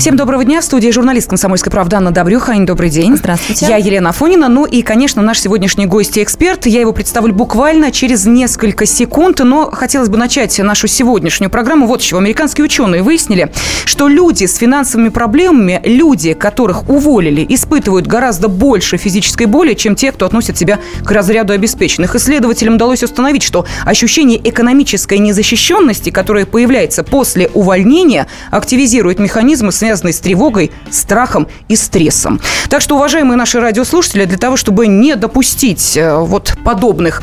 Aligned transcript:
Всем 0.00 0.16
доброго 0.16 0.46
дня. 0.46 0.62
В 0.62 0.64
студии 0.64 0.88
журналист 0.88 1.28
«Комсомольской 1.28 1.70
правды» 1.70 1.94
Анна 1.94 2.10
Добрюха. 2.10 2.52
Ань, 2.52 2.64
добрый 2.64 2.88
день. 2.88 3.18
Здравствуйте. 3.18 3.66
Я 3.66 3.76
Елена 3.76 4.08
Афонина. 4.08 4.48
Ну 4.48 4.64
и, 4.64 4.80
конечно, 4.80 5.20
наш 5.20 5.38
сегодняшний 5.38 5.84
гость 5.84 6.16
и 6.16 6.22
эксперт. 6.22 6.64
Я 6.64 6.80
его 6.80 6.94
представлю 6.94 7.34
буквально 7.34 7.92
через 7.92 8.24
несколько 8.24 8.86
секунд. 8.86 9.40
Но 9.40 9.70
хотелось 9.70 10.08
бы 10.08 10.16
начать 10.16 10.58
нашу 10.58 10.86
сегодняшнюю 10.86 11.50
программу. 11.50 11.86
Вот 11.86 12.00
чего. 12.00 12.18
Американские 12.18 12.64
ученые 12.64 13.02
выяснили, 13.02 13.52
что 13.84 14.08
люди 14.08 14.46
с 14.46 14.56
финансовыми 14.56 15.10
проблемами, 15.10 15.82
люди, 15.84 16.32
которых 16.32 16.88
уволили, 16.88 17.44
испытывают 17.50 18.06
гораздо 18.06 18.48
больше 18.48 18.96
физической 18.96 19.44
боли, 19.44 19.74
чем 19.74 19.96
те, 19.96 20.12
кто 20.12 20.24
относит 20.24 20.56
себя 20.56 20.78
к 21.04 21.10
разряду 21.10 21.52
обеспеченных. 21.52 22.14
Исследователям 22.16 22.76
удалось 22.76 23.02
установить, 23.02 23.42
что 23.42 23.66
ощущение 23.84 24.40
экономической 24.48 25.18
незащищенности, 25.18 26.08
которое 26.08 26.46
появляется 26.46 27.04
после 27.04 27.50
увольнения, 27.52 28.26
активизирует 28.50 29.18
механизмы, 29.18 29.72
связанные 29.72 29.89
связанной 29.90 30.12
с 30.12 30.20
тревогой, 30.20 30.70
страхом 30.88 31.48
и 31.66 31.74
стрессом. 31.74 32.40
Так 32.68 32.80
что, 32.80 32.94
уважаемые 32.94 33.36
наши 33.36 33.58
радиослушатели, 33.58 34.24
для 34.24 34.38
того, 34.38 34.56
чтобы 34.56 34.86
не 34.86 35.16
допустить 35.16 35.96
э, 35.96 36.16
вот 36.16 36.56
подобных 36.64 37.22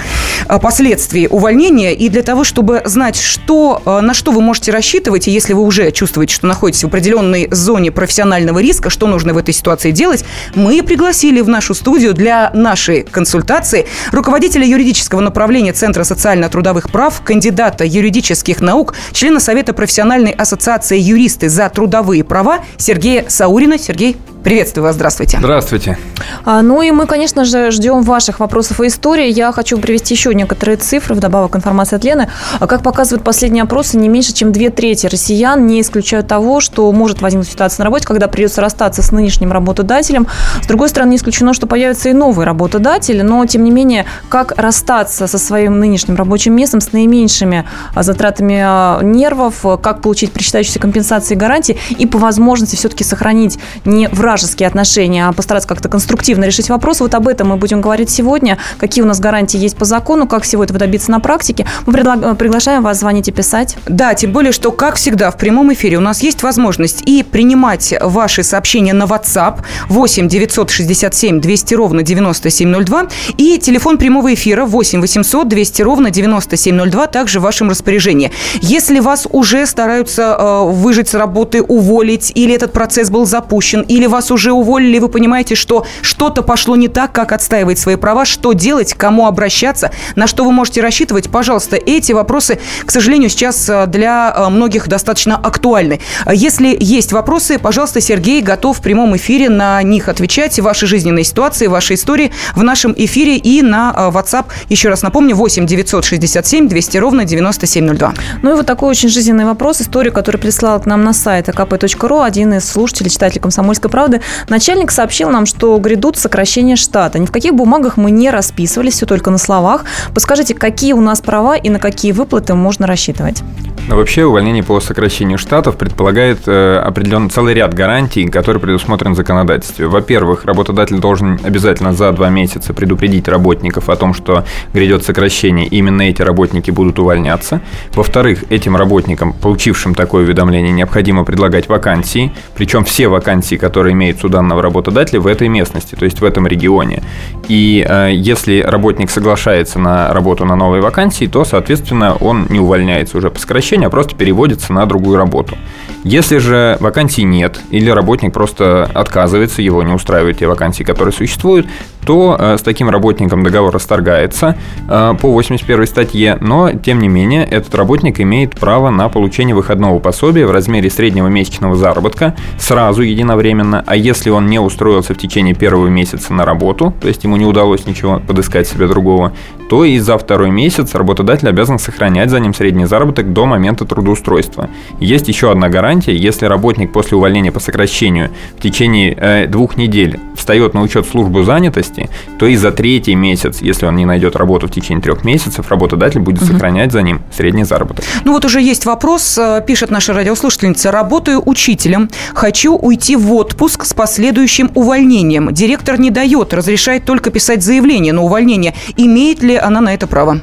э, 0.49 0.59
последствий 0.59 1.29
увольнения 1.29 1.95
и 1.95 2.09
для 2.09 2.23
того, 2.23 2.43
чтобы 2.43 2.81
знать, 2.83 3.15
что, 3.15 3.81
э, 3.85 4.01
на 4.01 4.13
что 4.13 4.33
вы 4.33 4.41
можете 4.41 4.73
рассчитывать, 4.73 5.29
и 5.29 5.31
если 5.31 5.53
вы 5.53 5.61
уже 5.61 5.91
чувствуете, 5.91 6.33
что 6.33 6.45
находитесь 6.45 6.83
в 6.83 6.87
определенной 6.87 7.47
зоне 7.51 7.89
профессионального 7.89 8.59
риска, 8.59 8.89
что 8.89 9.07
нужно 9.07 9.33
в 9.33 9.37
этой 9.37 9.53
ситуации 9.53 9.91
делать, 9.91 10.25
мы 10.53 10.83
пригласили 10.83 11.39
в 11.39 11.47
нашу 11.47 11.73
студию 11.73 12.13
для 12.13 12.51
нашей 12.53 13.03
консультации 13.03 13.87
руководителя 14.11 14.67
юридического 14.67 15.21
направления 15.21 15.71
Центра 15.71 16.03
социально-трудовых 16.03 16.91
прав, 16.91 17.21
кандидата 17.23 17.85
юридических 17.85 18.59
наук, 18.59 18.93
члена 19.13 19.39
Совета 19.39 19.71
профессиональной 19.71 20.31
ассоциации 20.31 20.99
юристы 20.99 21.47
за 21.47 21.69
трудовые 21.69 22.25
права 22.25 22.56
Сергея 22.77 23.25
Саурина. 23.29 23.77
Сергей, 23.77 24.17
Приветствую 24.43 24.85
вас, 24.85 24.95
здравствуйте. 24.95 25.39
Здравствуйте. 25.39 25.97
А, 26.45 26.61
ну 26.61 26.81
и 26.81 26.91
мы, 26.91 27.05
конечно 27.05 27.43
же, 27.43 27.69
ждем 27.71 28.01
ваших 28.03 28.39
вопросов 28.39 28.79
и 28.79 28.87
истории. 28.87 29.29
Я 29.29 29.51
хочу 29.51 29.77
привести 29.77 30.13
еще 30.13 30.33
некоторые 30.33 30.77
цифры, 30.77 31.15
вдобавок 31.15 31.55
информации 31.57 31.97
от 31.97 32.05
Лены. 32.05 32.29
А 32.59 32.67
как 32.67 32.81
показывают 32.81 33.25
последние 33.25 33.63
опросы, 33.63 33.97
не 33.97 34.07
меньше, 34.07 34.33
чем 34.33 34.53
две 34.53 34.69
трети 34.69 35.07
россиян 35.07 35.67
не 35.67 35.81
исключают 35.81 36.27
того, 36.27 36.61
что 36.61 36.89
может 36.93 37.21
возникнуть 37.21 37.49
ситуация 37.49 37.79
на 37.79 37.85
работе, 37.85 38.07
когда 38.07 38.29
придется 38.29 38.61
расстаться 38.61 39.01
с 39.01 39.11
нынешним 39.11 39.51
работодателем. 39.51 40.27
С 40.63 40.67
другой 40.67 40.87
стороны, 40.89 41.11
не 41.11 41.17
исключено, 41.17 41.53
что 41.53 41.67
появится 41.67 42.07
и 42.07 42.13
новый 42.13 42.45
работодатель, 42.45 43.23
но, 43.23 43.45
тем 43.45 43.65
не 43.65 43.71
менее, 43.71 44.05
как 44.29 44.53
расстаться 44.55 45.27
со 45.27 45.37
своим 45.37 45.79
нынешним 45.79 46.15
рабочим 46.15 46.55
местом 46.55 46.79
с 46.79 46.93
наименьшими 46.93 47.65
а, 47.93 48.03
затратами 48.03 48.61
а, 48.63 49.01
нервов, 49.01 49.65
как 49.81 50.01
получить 50.01 50.31
причитающиеся 50.31 50.79
компенсации 50.79 51.33
и 51.33 51.37
гарантии, 51.37 51.77
и 51.89 52.05
по 52.05 52.17
возможности 52.17 52.77
все-таки 52.77 53.03
сохранить 53.03 53.59
не 53.83 54.07
враг 54.07 54.36
вражеские 54.37 54.67
отношения, 54.67 55.27
а 55.27 55.33
постараться 55.33 55.67
как-то 55.67 55.89
конструктивно 55.89 56.45
решить 56.45 56.69
вопрос. 56.69 56.99
Вот 56.99 57.15
об 57.15 57.27
этом 57.27 57.47
мы 57.49 57.55
будем 57.57 57.81
говорить 57.81 58.11
сегодня. 58.11 58.59
Какие 58.77 59.03
у 59.03 59.07
нас 59.07 59.19
гарантии 59.19 59.57
есть 59.57 59.75
по 59.75 59.83
закону, 59.85 60.27
как 60.27 60.43
всего 60.43 60.63
этого 60.63 60.77
добиться 60.77 61.09
на 61.09 61.19
практике. 61.19 61.65
Мы 61.87 61.93
предла- 61.93 62.35
приглашаем 62.35 62.83
вас 62.83 62.99
звонить 62.99 63.27
и 63.27 63.31
писать. 63.31 63.77
Да, 63.87 64.13
тем 64.13 64.31
более, 64.33 64.51
что, 64.51 64.71
как 64.71 64.95
всегда, 64.95 65.31
в 65.31 65.37
прямом 65.37 65.73
эфире 65.73 65.97
у 65.97 66.01
нас 66.01 66.21
есть 66.21 66.43
возможность 66.43 67.01
и 67.07 67.23
принимать 67.23 67.95
ваши 67.99 68.43
сообщения 68.43 68.93
на 68.93 69.05
WhatsApp 69.05 69.61
8 69.89 70.27
967 70.27 71.41
200 71.41 71.73
ровно 71.73 72.03
9702 72.03 73.07
и 73.37 73.57
телефон 73.57 73.97
прямого 73.97 74.35
эфира 74.35 74.65
8 74.65 75.01
800 75.01 75.47
200 75.47 75.81
ровно 75.81 76.11
9702 76.11 77.07
также 77.07 77.39
в 77.39 77.43
вашем 77.43 77.71
распоряжении. 77.71 78.31
Если 78.61 78.99
вас 78.99 79.27
уже 79.31 79.65
стараются 79.65 80.37
э, 80.37 80.63
выжить 80.71 81.09
с 81.09 81.15
работы, 81.15 81.63
уволить, 81.63 82.31
или 82.35 82.53
этот 82.53 82.71
процесс 82.71 83.09
был 83.09 83.25
запущен, 83.25 83.81
или 83.81 84.05
вас 84.05 84.16
вас 84.17 84.31
уже 84.31 84.51
уволили, 84.51 84.97
вы 84.97 85.09
понимаете, 85.09 85.53
что 85.53 85.85
что-то 86.01 86.41
пошло 86.41 86.75
не 86.75 86.87
так, 86.87 87.11
как 87.11 87.31
отстаивать 87.31 87.77
свои 87.77 87.97
права, 87.97 88.25
что 88.25 88.53
делать, 88.53 88.95
кому 88.95 89.27
обращаться, 89.27 89.91
на 90.15 90.25
что 90.25 90.43
вы 90.43 90.51
можете 90.51 90.81
рассчитывать, 90.81 91.29
пожалуйста, 91.29 91.75
эти 91.75 92.13
вопросы, 92.13 92.59
к 92.83 92.89
сожалению, 92.91 93.29
сейчас 93.29 93.69
э, 93.69 93.85
для 93.85 94.33
э, 94.35 94.49
многих 94.49 94.87
достаточно 94.87 95.35
актуальны. 95.35 95.99
Если 96.33 96.75
есть 96.79 97.11
вопросы, 97.11 97.59
пожалуйста, 97.59 98.01
Сергей 98.01 98.41
готов 98.41 98.79
в 98.79 98.81
прямом 98.81 99.15
эфире 99.17 99.49
на 99.49 99.83
них 99.83 100.09
отвечать. 100.09 100.59
Ваши 100.59 100.87
жизненные 100.87 101.23
ситуации, 101.23 101.67
ваши 101.67 101.93
истории 101.93 102.31
в 102.55 102.63
нашем 102.63 102.95
эфире 102.97 103.37
и 103.37 103.61
на 103.61 103.93
э, 103.95 104.09
WhatsApp. 104.09 104.45
Еще 104.69 104.89
раз 104.89 105.03
напомню, 105.03 105.35
8 105.35 105.67
967 105.67 106.67
200 106.67 106.97
ровно 106.97 107.23
9702. 107.23 108.13
Ну 108.41 108.51
и 108.51 108.55
вот 108.55 108.65
такой 108.65 108.89
очень 108.89 109.09
жизненный 109.09 109.45
вопрос, 109.45 109.79
историю, 109.81 110.11
которую 110.11 110.41
прислал 110.41 110.79
к 110.79 110.87
нам 110.87 111.03
на 111.03 111.13
сайт 111.13 111.49
kp.ru 111.49 112.25
один 112.25 112.53
из 112.53 112.67
слушателей, 112.67 113.11
читателей 113.11 113.41
«Комсомольской 113.41 113.91
правды», 113.91 114.06
годы, 114.07 114.21
начальник 114.47 114.91
сообщил 114.91 115.29
нам, 115.29 115.45
что 115.45 115.77
грядут 115.77 116.17
сокращения 116.17 116.75
штата. 116.75 117.19
Ни 117.19 117.25
в 117.25 117.31
каких 117.31 117.53
бумагах 117.53 117.97
мы 117.97 118.11
не 118.11 118.29
расписывались, 118.29 118.93
все 118.93 119.05
только 119.05 119.31
на 119.31 119.37
словах. 119.37 119.85
Подскажите, 120.13 120.53
какие 120.53 120.93
у 120.93 121.01
нас 121.01 121.21
права 121.21 121.55
и 121.55 121.69
на 121.69 121.79
какие 121.79 122.11
выплаты 122.11 122.53
можно 122.53 122.87
рассчитывать? 122.87 123.43
Но 123.87 123.95
вообще 123.95 124.25
увольнение 124.25 124.63
по 124.63 124.81
сокращению 124.81 125.37
штатов 125.37 125.77
предполагает 125.77 126.39
э, 126.45 126.77
определенный 126.77 127.29
целый 127.29 127.53
ряд 127.53 127.73
гарантий, 127.73 128.27
которые 128.27 128.59
предусмотрены 128.59 129.13
в 129.13 129.17
законодательстве. 129.17 129.87
Во-первых, 129.87 130.43
работодатель 130.43 130.97
должен 130.97 131.39
обязательно 131.43 131.93
за 131.93 132.11
два 132.11 132.29
месяца 132.29 132.73
предупредить 132.73 133.29
работников 133.29 133.87
о 133.89 133.95
том, 133.95 134.13
что 134.13 134.43
грядет 134.73 135.05
сокращение, 135.05 135.67
и 135.67 135.77
именно 135.77 136.01
эти 136.01 136.21
работники 136.21 136.69
будут 136.69 136.99
увольняться. 136.99 137.61
Во-вторых, 137.93 138.43
этим 138.49 138.75
работникам, 138.75 139.31
получившим 139.31 139.95
такое 139.95 140.23
уведомление, 140.23 140.73
необходимо 140.73 141.23
предлагать 141.23 141.69
вакансии, 141.69 142.33
причем 142.55 142.83
все 142.83 143.07
вакансии, 143.07 143.55
которые 143.55 143.93
имеются 143.97 144.27
у 144.27 144.29
данного 144.29 144.61
работодателя 144.61 145.19
в 145.19 145.27
этой 145.27 145.47
местности, 145.49 145.95
то 145.95 146.05
есть 146.05 146.21
в 146.21 146.23
этом 146.23 146.47
регионе. 146.47 147.03
И 147.47 147.85
э, 147.87 148.11
если 148.13 148.61
работник 148.61 149.09
соглашается 149.09 149.79
на 149.79 150.13
работу 150.13 150.45
на 150.45 150.55
новой 150.55 150.81
вакансии, 150.81 151.25
то, 151.25 151.43
соответственно, 151.43 152.15
он 152.15 152.47
не 152.49 152.59
увольняется 152.59 153.17
уже 153.17 153.29
по 153.29 153.39
сокращению, 153.39 153.87
а 153.87 153.89
просто 153.89 154.15
переводится 154.15 154.71
на 154.71 154.85
другую 154.85 155.17
работу. 155.17 155.57
Если 156.03 156.37
же 156.37 156.77
вакансий 156.79 157.23
нет, 157.23 157.59
или 157.71 157.89
работник 157.89 158.33
просто 158.33 158.89
отказывается, 158.93 159.61
его 159.61 159.83
не 159.83 159.93
устраивают 159.93 160.37
те 160.37 160.47
вакансии, 160.47 160.83
которые 160.83 161.13
существуют, 161.13 161.67
то 162.05 162.37
э, 162.39 162.57
с 162.57 162.61
таким 162.61 162.89
работником 162.89 163.43
договор 163.43 163.73
расторгается 163.73 164.55
э, 164.87 165.15
по 165.19 165.31
81 165.31 165.87
статье, 165.87 166.37
но, 166.39 166.71
тем 166.71 167.01
не 167.01 167.09
менее, 167.09 167.45
этот 167.45 167.75
работник 167.75 168.21
имеет 168.21 168.57
право 168.57 168.89
на 168.89 169.09
получение 169.09 169.53
выходного 169.53 169.99
пособия 169.99 170.45
в 170.45 170.51
размере 170.51 170.89
среднего 170.89 171.27
месячного 171.27 171.75
заработка 171.75 172.33
сразу, 172.57 173.01
единовременно, 173.01 173.83
а 173.87 173.95
если 173.95 174.29
он 174.29 174.47
не 174.47 174.59
устроился 174.59 175.13
в 175.13 175.17
течение 175.17 175.55
первого 175.55 175.87
месяца 175.87 176.33
на 176.33 176.43
работу, 176.43 176.93
то 176.99 177.07
есть 177.07 177.23
ему 177.23 177.37
не 177.37 177.45
удалось 177.45 177.85
ничего 177.85 178.19
подыскать 178.19 178.67
себе 178.67 178.85
другого, 178.85 179.31
то 179.69 179.85
и 179.85 179.97
за 179.99 180.17
второй 180.17 180.51
месяц 180.51 180.93
работодатель 180.93 181.47
обязан 181.47 181.79
сохранять 181.79 182.29
за 182.29 182.39
ним 182.39 182.53
средний 182.53 182.85
заработок 182.85 183.31
до 183.31 183.45
момента 183.45 183.85
трудоустройства. 183.85 184.69
Есть 184.99 185.29
еще 185.29 185.51
одна 185.51 185.69
гарантия, 185.69 186.15
если 186.15 186.45
работник 186.45 186.91
после 186.91 187.17
увольнения 187.17 187.51
по 187.51 187.61
сокращению 187.61 188.29
в 188.57 188.61
течение 188.61 189.15
э, 189.17 189.47
двух 189.47 189.77
недель 189.77 190.19
встает 190.35 190.73
на 190.73 190.81
учет 190.81 191.05
в 191.05 191.09
службу 191.09 191.43
занятости, 191.43 192.09
то 192.39 192.45
и 192.45 192.57
за 192.57 192.71
третий 192.71 193.15
месяц, 193.15 193.61
если 193.61 193.85
он 193.85 193.95
не 193.95 194.05
найдет 194.05 194.35
работу 194.35 194.67
в 194.67 194.71
течение 194.71 195.01
трех 195.01 195.23
месяцев, 195.23 195.69
работодатель 195.69 196.19
будет 196.19 196.43
угу. 196.43 196.51
сохранять 196.51 196.91
за 196.91 197.01
ним 197.03 197.21
средний 197.33 197.63
заработок. 197.63 198.03
Ну 198.25 198.33
вот 198.33 198.43
уже 198.43 198.61
есть 198.61 198.85
вопрос, 198.85 199.37
э, 199.37 199.63
пишет 199.65 199.91
наша 199.91 200.11
радиослушательница. 200.11 200.91
Работаю 200.91 201.41
учителем, 201.45 202.09
хочу 202.33 202.75
уйти 202.75 203.15
в 203.15 203.33
отпуск 203.33 203.76
с 203.85 203.93
последующим 203.93 204.71
увольнением. 204.75 205.53
Директор 205.53 205.99
не 205.99 206.11
дает, 206.11 206.53
разрешает 206.53 207.05
только 207.05 207.29
писать 207.29 207.63
заявление 207.63 208.13
на 208.13 208.23
увольнение. 208.23 208.73
Имеет 208.95 209.41
ли 209.41 209.55
она 209.55 209.81
на 209.81 209.93
это 209.93 210.07
право? 210.07 210.41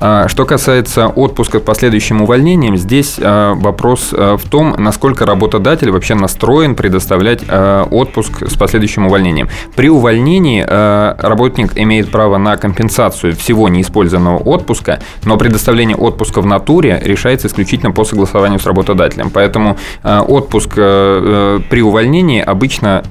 А, 0.00 0.28
что 0.28 0.46
касается 0.46 1.08
отпуска 1.08 1.60
последующим 1.60 2.22
увольнением, 2.22 2.76
здесь 2.76 3.16
а, 3.20 3.54
вопрос 3.54 4.10
а, 4.12 4.38
в 4.38 4.44
том, 4.48 4.74
насколько 4.78 5.26
работодатель 5.26 5.90
вообще 5.90 6.14
настроен 6.14 6.74
предоставлять 6.74 7.42
отпуск 7.90 8.48
с 8.48 8.56
последующим 8.56 9.06
увольнением. 9.06 9.48
При 9.76 9.88
увольнении 9.88 10.62
работник 10.62 11.76
имеет 11.76 12.10
право 12.10 12.38
на 12.38 12.56
компенсацию 12.56 13.34
всего 13.34 13.68
неиспользованного 13.68 14.38
отпуска, 14.38 15.00
но 15.24 15.36
предоставление 15.36 15.96
отпуска 15.96 16.40
в 16.40 16.46
натуре 16.46 17.00
решается 17.02 17.48
исключительно 17.48 17.90
по 17.90 18.04
согласованию 18.04 18.58
с 18.58 18.66
работодателем. 18.66 19.30
Поэтому 19.30 19.76
отпуск 20.02 20.74
при 20.74 21.82
увольнении 21.82 22.40
обычно 22.40 23.02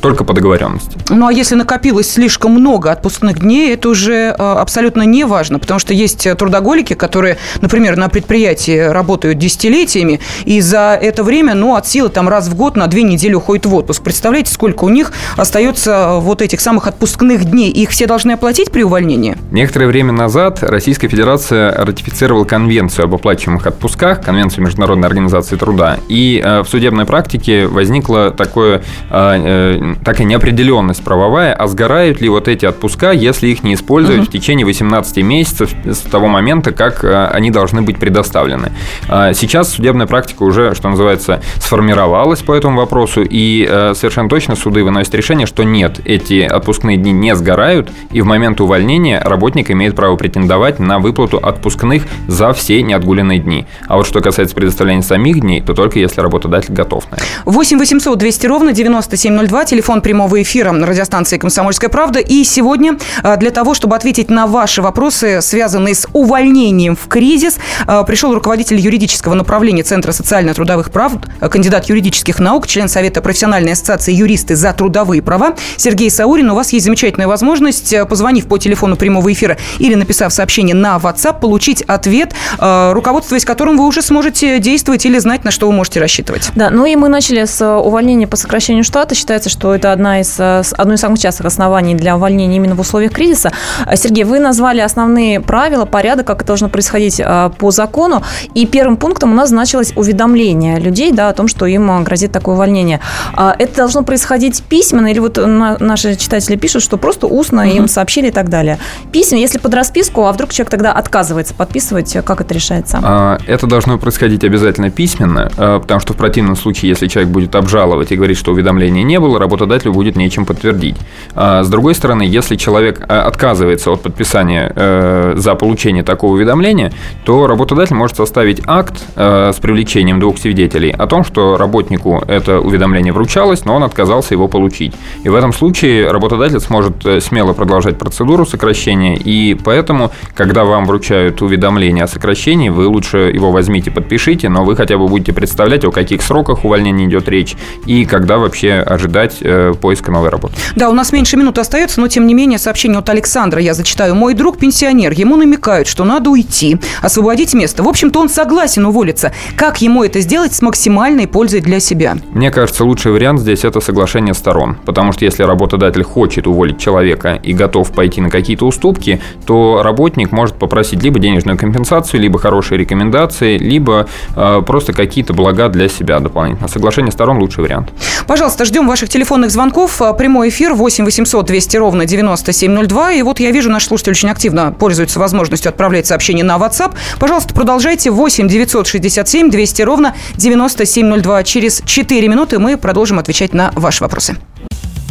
только 0.00 0.24
по 0.24 0.32
договоренности. 0.32 0.96
Ну 1.08 1.26
а 1.26 1.32
если 1.32 1.54
накопилось 1.54 2.10
слишком 2.10 2.52
много 2.52 2.90
отпускных 2.92 3.40
дней, 3.40 3.74
это 3.74 3.88
уже 3.88 4.30
абсолютно 4.30 5.02
не 5.02 5.24
важно, 5.24 5.58
потому 5.58 5.80
что 5.80 5.94
есть 5.94 6.28
трудоголики, 6.36 6.94
которые, 6.94 7.38
например, 7.60 7.96
на 7.96 8.08
предприятии 8.08 8.78
работают 8.78 9.38
десятилетиями, 9.38 10.20
и 10.44 10.60
за 10.60 10.98
это 11.00 11.22
время, 11.24 11.54
ну, 11.54 11.74
от 11.74 11.86
силы 11.86 12.08
там 12.08 12.28
раз 12.28 12.48
в 12.48 12.54
год 12.54 12.76
на 12.76 12.86
две 12.86 13.02
недели 13.02 13.34
уходит 13.34 13.66
в 13.66 13.74
отпуск. 13.74 14.02
Представляете, 14.02 14.52
сколько 14.52 14.84
у 14.84 14.88
них 14.88 15.12
остается 15.36 16.14
вот 16.14 16.42
этих 16.42 16.60
самых 16.60 16.86
отпускных 16.86 17.44
дней? 17.44 17.70
Их 17.70 17.90
все 17.90 18.06
должны 18.06 18.32
оплатить 18.32 18.70
при 18.70 18.82
увольнении? 18.82 19.36
Некоторое 19.50 19.86
время 19.86 20.12
назад 20.12 20.62
Российская 20.62 21.08
Федерация 21.08 21.72
ратифицировала 21.84 22.44
конвенцию 22.44 23.04
об 23.04 23.14
оплачиваемых 23.14 23.66
отпусках, 23.66 24.22
конвенцию 24.22 24.64
Международной 24.64 25.08
организации 25.08 25.56
труда, 25.56 25.98
и 26.08 26.42
э, 26.44 26.62
в 26.62 26.68
судебной 26.68 27.04
практике 27.06 27.66
возникла 27.66 28.30
такое, 28.30 28.82
э, 29.10 29.10
э, 29.10 29.94
такая 30.04 30.26
неопределенность 30.26 31.02
правовая, 31.02 31.52
а 31.54 31.66
сгорают 31.66 32.20
ли 32.20 32.28
вот 32.28 32.48
эти 32.48 32.66
отпуска, 32.66 33.12
если 33.12 33.48
их 33.48 33.62
не 33.62 33.74
использовать 33.74 34.22
угу. 34.22 34.28
в 34.28 34.30
течение 34.30 34.64
18 34.66 35.16
месяцев 35.18 35.70
с 35.84 35.98
того 35.98 36.28
момента, 36.28 36.72
как 36.72 37.04
они 37.04 37.50
должны 37.50 37.82
быть 37.82 37.98
предоставлены. 37.98 38.72
Сейчас 39.06 39.72
судебная 39.72 40.06
практика 40.06 40.42
уже, 40.42 40.74
что 40.74 40.88
называется, 40.88 41.40
сформировалась 41.56 42.42
по 42.42 42.52
этому 42.52 42.78
вопросу, 42.78 43.22
и 43.28 43.66
совершенно 43.94 44.28
точно 44.28 44.56
суды 44.56 44.82
выносят 44.84 45.14
решение, 45.14 45.46
что 45.46 45.62
нет, 45.62 46.00
эти 46.04 46.40
отпускные 46.42 46.96
дни 46.96 47.12
не 47.12 47.34
сгорают, 47.34 47.90
и 48.10 48.20
в 48.20 48.26
момент 48.26 48.60
увольнения 48.60 49.20
работник 49.20 49.70
имеет 49.70 49.94
право 49.94 50.16
претендовать 50.16 50.78
на 50.78 50.98
выплату 50.98 51.38
отпускных 51.38 52.04
за 52.28 52.52
все 52.52 52.82
неотгуленные 52.82 53.38
дни. 53.38 53.66
А 53.86 53.96
вот 53.96 54.06
что 54.06 54.20
касается 54.20 54.54
предоставления 54.54 55.02
самих 55.02 55.40
дней, 55.40 55.60
то 55.60 55.74
только 55.74 55.98
если 55.98 56.20
работодатель 56.20 56.74
готов 56.74 57.10
на 57.10 57.16
это. 57.16 57.24
8 57.44 57.78
800 57.78 58.18
200 58.18 58.46
ровно 58.46 58.72
9702, 58.72 59.64
телефон 59.76 60.00
прямого 60.00 60.40
эфира 60.40 60.72
на 60.72 60.86
радиостанции 60.86 61.36
«Комсомольская 61.36 61.90
правда». 61.90 62.18
И 62.18 62.44
сегодня 62.44 62.96
а, 63.22 63.36
для 63.36 63.50
того, 63.50 63.74
чтобы 63.74 63.94
ответить 63.94 64.30
на 64.30 64.46
ваши 64.46 64.80
вопросы, 64.80 65.42
связанные 65.42 65.94
с 65.94 66.06
увольнением 66.14 66.96
в 66.96 67.08
кризис, 67.08 67.58
а, 67.86 68.02
пришел 68.02 68.32
руководитель 68.32 68.78
юридического 68.78 69.34
направления 69.34 69.82
Центра 69.82 70.12
социально-трудовых 70.12 70.90
прав, 70.90 71.12
кандидат 71.50 71.90
юридических 71.90 72.38
наук, 72.38 72.66
член 72.66 72.88
Совета 72.88 73.20
профессиональной 73.20 73.72
ассоциации 73.72 74.14
юристы 74.14 74.56
за 74.56 74.72
трудовые 74.72 75.20
права 75.20 75.56
Сергей 75.76 76.10
Саурин. 76.10 76.50
У 76.52 76.54
вас 76.54 76.72
есть 76.72 76.86
замечательная 76.86 77.28
возможность, 77.28 77.94
позвонив 78.08 78.46
по 78.46 78.56
телефону 78.56 78.96
прямого 78.96 79.30
эфира 79.30 79.58
или 79.78 79.94
написав 79.94 80.32
сообщение 80.32 80.74
на 80.74 80.96
WhatsApp, 80.96 81.38
получить 81.38 81.82
ответ, 81.82 82.34
руководствуясь 82.58 83.44
которым 83.44 83.76
вы 83.76 83.84
уже 83.84 84.00
сможете 84.00 84.58
действовать 84.58 85.04
или 85.04 85.18
знать, 85.18 85.44
на 85.44 85.50
что 85.50 85.66
вы 85.66 85.74
можете 85.74 86.00
рассчитывать. 86.00 86.50
Да, 86.54 86.70
ну 86.70 86.86
и 86.86 86.96
мы 86.96 87.08
начали 87.08 87.44
с 87.44 87.60
э, 87.60 87.68
увольнения 87.68 88.26
по 88.26 88.36
сокращению 88.36 88.82
штата. 88.82 89.14
Считается, 89.14 89.50
что 89.50 89.65
это 89.74 89.92
одна 89.92 90.20
из, 90.20 90.38
э, 90.38 90.62
одно 90.76 90.94
из 90.94 91.00
самых 91.00 91.18
частых 91.18 91.46
оснований 91.46 91.94
для 91.94 92.16
увольнения 92.16 92.56
именно 92.56 92.74
в 92.74 92.80
условиях 92.80 93.12
кризиса. 93.12 93.52
Э, 93.86 93.96
Сергей, 93.96 94.24
вы 94.24 94.38
назвали 94.38 94.80
основные 94.80 95.40
правила, 95.40 95.84
порядок, 95.84 96.26
как 96.26 96.38
это 96.38 96.46
должно 96.48 96.68
происходить 96.68 97.20
по 97.58 97.70
закону. 97.70 98.22
И 98.54 98.66
первым 98.66 98.96
пунктом 98.96 99.32
у 99.32 99.34
нас 99.34 99.50
значилось 99.50 99.92
уведомление 99.96 100.78
людей 100.78 101.12
да, 101.12 101.28
о 101.28 101.32
том, 101.32 101.48
что 101.48 101.66
им 101.66 102.04
грозит 102.04 102.32
такое 102.32 102.54
увольнение. 102.54 103.00
А 103.34 103.54
это 103.58 103.76
должно 103.76 104.02
происходить 104.02 104.62
письменно, 104.62 105.08
или 105.08 105.18
вот 105.18 105.38
наши 105.38 106.16
читатели 106.16 106.56
пишут, 106.56 106.82
что 106.82 106.96
просто 106.96 107.26
устно 107.26 107.62
угу. 107.62 107.70
им 107.70 107.88
сообщили 107.88 108.28
и 108.28 108.30
так 108.30 108.48
далее. 108.48 108.78
Письменно, 109.12 109.40
если 109.40 109.58
под 109.58 109.74
расписку, 109.74 110.26
а 110.26 110.32
вдруг 110.32 110.52
человек 110.52 110.70
тогда 110.70 110.92
отказывается 110.92 111.54
подписывать, 111.54 112.16
как 112.24 112.40
это 112.40 112.54
решается? 112.54 113.00
А, 113.02 113.38
это 113.46 113.66
должно 113.66 113.98
происходить 113.98 114.44
обязательно 114.44 114.90
письменно, 114.90 115.50
потому 115.56 116.00
что 116.00 116.12
в 116.12 116.16
противном 116.16 116.56
случае, 116.56 116.90
если 116.90 117.06
человек 117.06 117.30
будет 117.30 117.54
обжаловать 117.54 118.12
и 118.12 118.16
говорить, 118.16 118.38
что 118.38 118.52
уведомления 118.52 119.02
не 119.02 119.20
было, 119.20 119.38
работодателю 119.56 119.92
будет 119.92 120.16
нечем 120.16 120.44
подтвердить. 120.44 120.96
А 121.34 121.62
с 121.62 121.68
другой 121.68 121.94
стороны, 121.94 122.22
если 122.22 122.56
человек 122.56 123.00
э, 123.00 123.04
отказывается 123.04 123.90
от 123.90 124.02
подписания 124.02 124.72
э, 124.74 125.34
за 125.36 125.54
получение 125.54 126.02
такого 126.02 126.34
уведомления, 126.34 126.92
то 127.24 127.46
работодатель 127.46 127.96
может 127.96 128.16
составить 128.16 128.60
акт 128.66 129.02
э, 129.16 129.52
с 129.54 129.56
привлечением 129.56 130.20
двух 130.20 130.38
свидетелей 130.38 130.90
о 130.90 131.06
том, 131.06 131.24
что 131.24 131.56
работнику 131.56 132.22
это 132.28 132.60
уведомление 132.60 133.12
вручалось, 133.12 133.64
но 133.64 133.76
он 133.76 133.82
отказался 133.82 134.34
его 134.34 134.48
получить. 134.48 134.94
И 135.24 135.28
в 135.28 135.34
этом 135.34 135.52
случае 135.52 136.10
работодатель 136.10 136.60
сможет 136.60 136.94
смело 137.20 137.52
продолжать 137.54 137.98
процедуру 137.98 138.44
сокращения, 138.44 139.16
и 139.16 139.54
поэтому, 139.54 140.12
когда 140.34 140.64
вам 140.64 140.84
вручают 140.84 141.40
уведомление 141.42 142.04
о 142.04 142.08
сокращении, 142.08 142.68
вы 142.68 142.86
лучше 142.86 143.30
его 143.32 143.50
возьмите, 143.50 143.90
подпишите, 143.90 144.48
но 144.48 144.64
вы 144.64 144.76
хотя 144.76 144.98
бы 144.98 145.08
будете 145.08 145.32
представлять, 145.32 145.84
о 145.84 145.90
каких 145.90 146.22
сроках 146.22 146.64
увольнения 146.64 147.06
идет 147.06 147.28
речь 147.28 147.56
и 147.86 148.04
когда 148.04 148.38
вообще 148.38 148.74
ожидать 148.74 149.38
э, 149.46 149.74
поиска 149.80 150.10
новой 150.10 150.30
работы. 150.30 150.54
Да, 150.74 150.90
у 150.90 150.92
нас 150.92 151.12
меньше 151.12 151.36
минуты 151.36 151.60
остается, 151.60 152.00
но 152.00 152.08
тем 152.08 152.26
не 152.26 152.34
менее 152.34 152.58
сообщение 152.58 152.98
от 152.98 153.08
Александра 153.08 153.60
я 153.60 153.74
зачитаю. 153.74 154.14
Мой 154.14 154.34
друг 154.34 154.58
пенсионер, 154.58 155.12
ему 155.12 155.36
намекают, 155.36 155.88
что 155.88 156.04
надо 156.04 156.30
уйти, 156.30 156.78
освободить 157.02 157.54
место. 157.54 157.82
В 157.82 157.88
общем-то, 157.88 158.20
он 158.20 158.28
согласен 158.28 158.84
уволиться. 158.86 159.32
Как 159.56 159.80
ему 159.80 160.04
это 160.04 160.20
сделать 160.20 160.54
с 160.54 160.62
максимальной 160.62 161.26
пользой 161.26 161.60
для 161.60 161.80
себя? 161.80 162.16
Мне 162.32 162.50
кажется, 162.50 162.84
лучший 162.84 163.12
вариант 163.12 163.40
здесь 163.40 163.64
это 163.64 163.80
соглашение 163.80 164.34
сторон. 164.34 164.76
Потому 164.84 165.12
что 165.12 165.24
если 165.24 165.42
работодатель 165.42 166.02
хочет 166.02 166.46
уволить 166.46 166.78
человека 166.78 167.38
и 167.42 167.52
готов 167.52 167.92
пойти 167.92 168.20
на 168.20 168.30
какие-то 168.30 168.66
уступки, 168.66 169.20
то 169.46 169.82
работник 169.82 170.32
может 170.32 170.56
попросить 170.56 171.02
либо 171.02 171.18
денежную 171.18 171.58
компенсацию, 171.58 172.20
либо 172.20 172.38
хорошие 172.38 172.78
рекомендации, 172.78 173.58
либо 173.58 174.06
э, 174.34 174.62
просто 174.66 174.92
какие-то 174.92 175.32
блага 175.34 175.68
для 175.68 175.88
себя 175.88 176.20
дополнительно. 176.20 176.68
Соглашение 176.68 177.12
сторон 177.12 177.38
лучший 177.38 177.62
вариант. 177.62 177.92
Пожалуйста, 178.26 178.64
ждем 178.64 178.86
ваших 178.86 179.08
телефонных 179.36 179.50
звонков. 179.50 180.00
А, 180.00 180.12
прямой 180.14 180.48
эфир 180.48 180.72
8 180.72 181.04
800 181.04 181.44
200 181.46 181.76
ровно 181.76 182.06
9702. 182.06 183.12
И 183.12 183.22
вот 183.22 183.38
я 183.38 183.50
вижу, 183.50 183.70
наш 183.70 183.84
слушатель 183.84 184.12
очень 184.12 184.30
активно 184.30 184.72
пользуется 184.72 185.18
возможностью 185.18 185.68
отправлять 185.68 186.06
сообщения 186.06 186.42
на 186.42 186.56
WhatsApp. 186.56 186.94
Пожалуйста, 187.18 187.52
продолжайте 187.52 188.10
8 188.10 188.48
967 188.48 189.50
200 189.50 189.82
ровно 189.82 190.14
9702. 190.36 191.44
Через 191.44 191.82
4 191.84 192.28
минуты 192.28 192.58
мы 192.58 192.78
продолжим 192.78 193.18
отвечать 193.18 193.52
на 193.52 193.72
ваши 193.74 194.02
вопросы. 194.02 194.36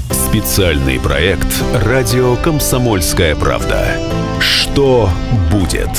Специальный 0.09 0.99
проект 0.99 1.47
«Радио 1.85 2.35
Комсомольская 2.37 3.35
правда». 3.35 3.85
Что 4.39 5.09
будет? 5.51 5.89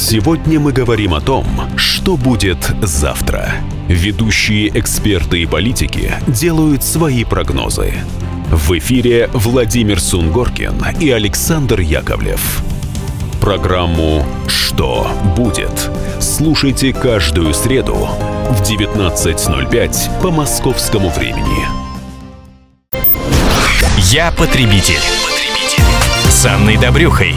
Сегодня 0.00 0.58
мы 0.58 0.72
говорим 0.72 1.12
о 1.12 1.20
том, 1.20 1.44
что 1.76 2.16
будет 2.16 2.72
завтра. 2.80 3.52
Ведущие 3.86 4.68
эксперты 4.68 5.42
и 5.42 5.46
политики 5.46 6.14
делают 6.26 6.82
свои 6.82 7.22
прогнозы. 7.22 7.92
В 8.50 8.78
эфире 8.78 9.28
Владимир 9.34 10.00
Сунгоркин 10.00 10.72
и 11.00 11.10
Александр 11.10 11.80
Яковлев. 11.80 12.62
Программу 13.42 14.24
«Что 14.48 15.06
будет?» 15.36 15.90
слушайте 16.18 16.94
каждую 16.94 17.52
среду 17.52 18.08
в 18.48 18.62
19.05 18.62 20.22
по 20.22 20.30
московскому 20.30 21.10
времени. 21.10 21.66
Я 24.10 24.32
потребитель. 24.32 24.94
потребитель. 24.96 25.84
С 26.30 26.46
Анной 26.46 26.78
Добрюхой. 26.78 27.34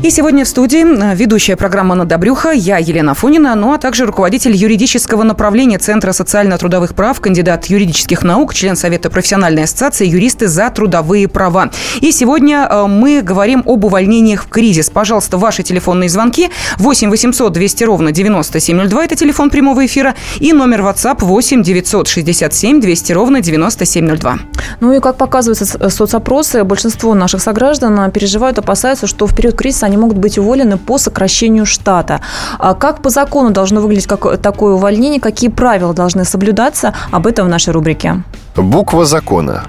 И 0.00 0.10
сегодня 0.10 0.44
в 0.44 0.48
студии 0.48 0.84
э, 0.84 1.16
ведущая 1.16 1.56
программа 1.56 1.96
«На 1.96 2.04
Добрюха», 2.04 2.52
я 2.52 2.78
Елена 2.78 3.14
Фонина, 3.14 3.56
ну 3.56 3.72
а 3.72 3.78
также 3.78 4.06
руководитель 4.06 4.54
юридического 4.54 5.24
направления 5.24 5.78
Центра 5.78 6.12
социально-трудовых 6.12 6.94
прав, 6.94 7.20
кандидат 7.20 7.66
юридических 7.66 8.22
наук, 8.22 8.54
член 8.54 8.76
Совета 8.76 9.10
профессиональной 9.10 9.64
ассоциации 9.64 10.06
«Юристы 10.06 10.46
за 10.46 10.70
трудовые 10.70 11.26
права». 11.26 11.72
И 12.00 12.12
сегодня 12.12 12.68
э, 12.70 12.86
мы 12.86 13.22
говорим 13.22 13.64
об 13.66 13.84
увольнениях 13.84 14.44
в 14.44 14.48
кризис. 14.48 14.88
Пожалуйста, 14.88 15.36
ваши 15.36 15.64
телефонные 15.64 16.08
звонки 16.08 16.48
8 16.76 17.10
800 17.10 17.52
200 17.52 17.84
ровно 17.84 18.12
9702, 18.12 19.04
это 19.04 19.16
телефон 19.16 19.50
прямого 19.50 19.84
эфира, 19.84 20.14
и 20.38 20.52
номер 20.52 20.82
WhatsApp 20.82 21.24
8 21.24 21.64
967 21.64 22.80
200 22.80 23.12
ровно 23.12 23.40
9702. 23.40 24.38
Ну 24.78 24.92
и 24.92 25.00
как 25.00 25.16
показывают 25.16 25.58
соцопросы, 25.92 26.62
большинство 26.62 27.14
наших 27.14 27.42
сограждан 27.42 28.12
переживают, 28.12 28.58
опасаются, 28.58 29.08
что 29.08 29.26
в 29.26 29.34
период 29.34 29.56
кризиса 29.56 29.87
они 29.88 29.96
могут 29.96 30.18
быть 30.18 30.38
уволены 30.38 30.76
по 30.76 30.98
сокращению 30.98 31.66
штата. 31.66 32.20
А 32.58 32.74
как 32.74 33.02
по 33.02 33.10
закону 33.10 33.50
должно 33.50 33.80
выглядеть 33.80 34.08
такое 34.42 34.74
увольнение, 34.74 35.20
какие 35.20 35.50
правила 35.50 35.94
должны 35.94 36.24
соблюдаться, 36.24 36.94
об 37.10 37.26
этом 37.26 37.46
в 37.46 37.50
нашей 37.50 37.72
рубрике. 37.72 38.22
Буква 38.54 39.04
закона. 39.04 39.64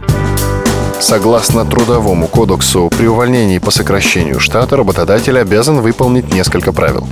Согласно 1.00 1.66
Трудовому 1.66 2.28
кодексу, 2.28 2.90
при 2.98 3.08
увольнении 3.08 3.60
по 3.60 3.72
сокращению 3.72 4.40
штата 4.40 4.76
работодатель 4.76 5.40
обязан 5.40 5.80
выполнить 5.80 6.34
несколько 6.34 6.74
правил. 6.74 7.08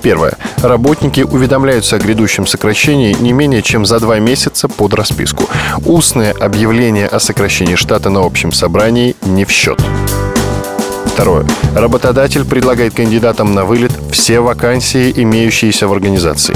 Первое. 0.00 0.34
Работники 0.62 1.20
уведомляются 1.20 1.96
о 1.96 1.98
грядущем 1.98 2.46
сокращении 2.46 3.14
не 3.20 3.32
менее 3.32 3.62
чем 3.62 3.84
за 3.84 4.00
два 4.00 4.18
месяца 4.18 4.68
под 4.68 4.94
расписку. 4.94 5.44
Устное 5.84 6.32
объявление 6.32 7.06
о 7.06 7.20
сокращении 7.20 7.74
штата 7.74 8.08
на 8.08 8.24
общем 8.24 8.52
собрании 8.52 9.16
не 9.26 9.44
в 9.44 9.50
счет. 9.50 9.82
Второе. 11.18 11.44
Работодатель 11.74 12.44
предлагает 12.44 12.94
кандидатам 12.94 13.52
на 13.52 13.64
вылет 13.64 13.90
все 14.12 14.38
вакансии, 14.38 15.12
имеющиеся 15.16 15.88
в 15.88 15.92
организации. 15.92 16.54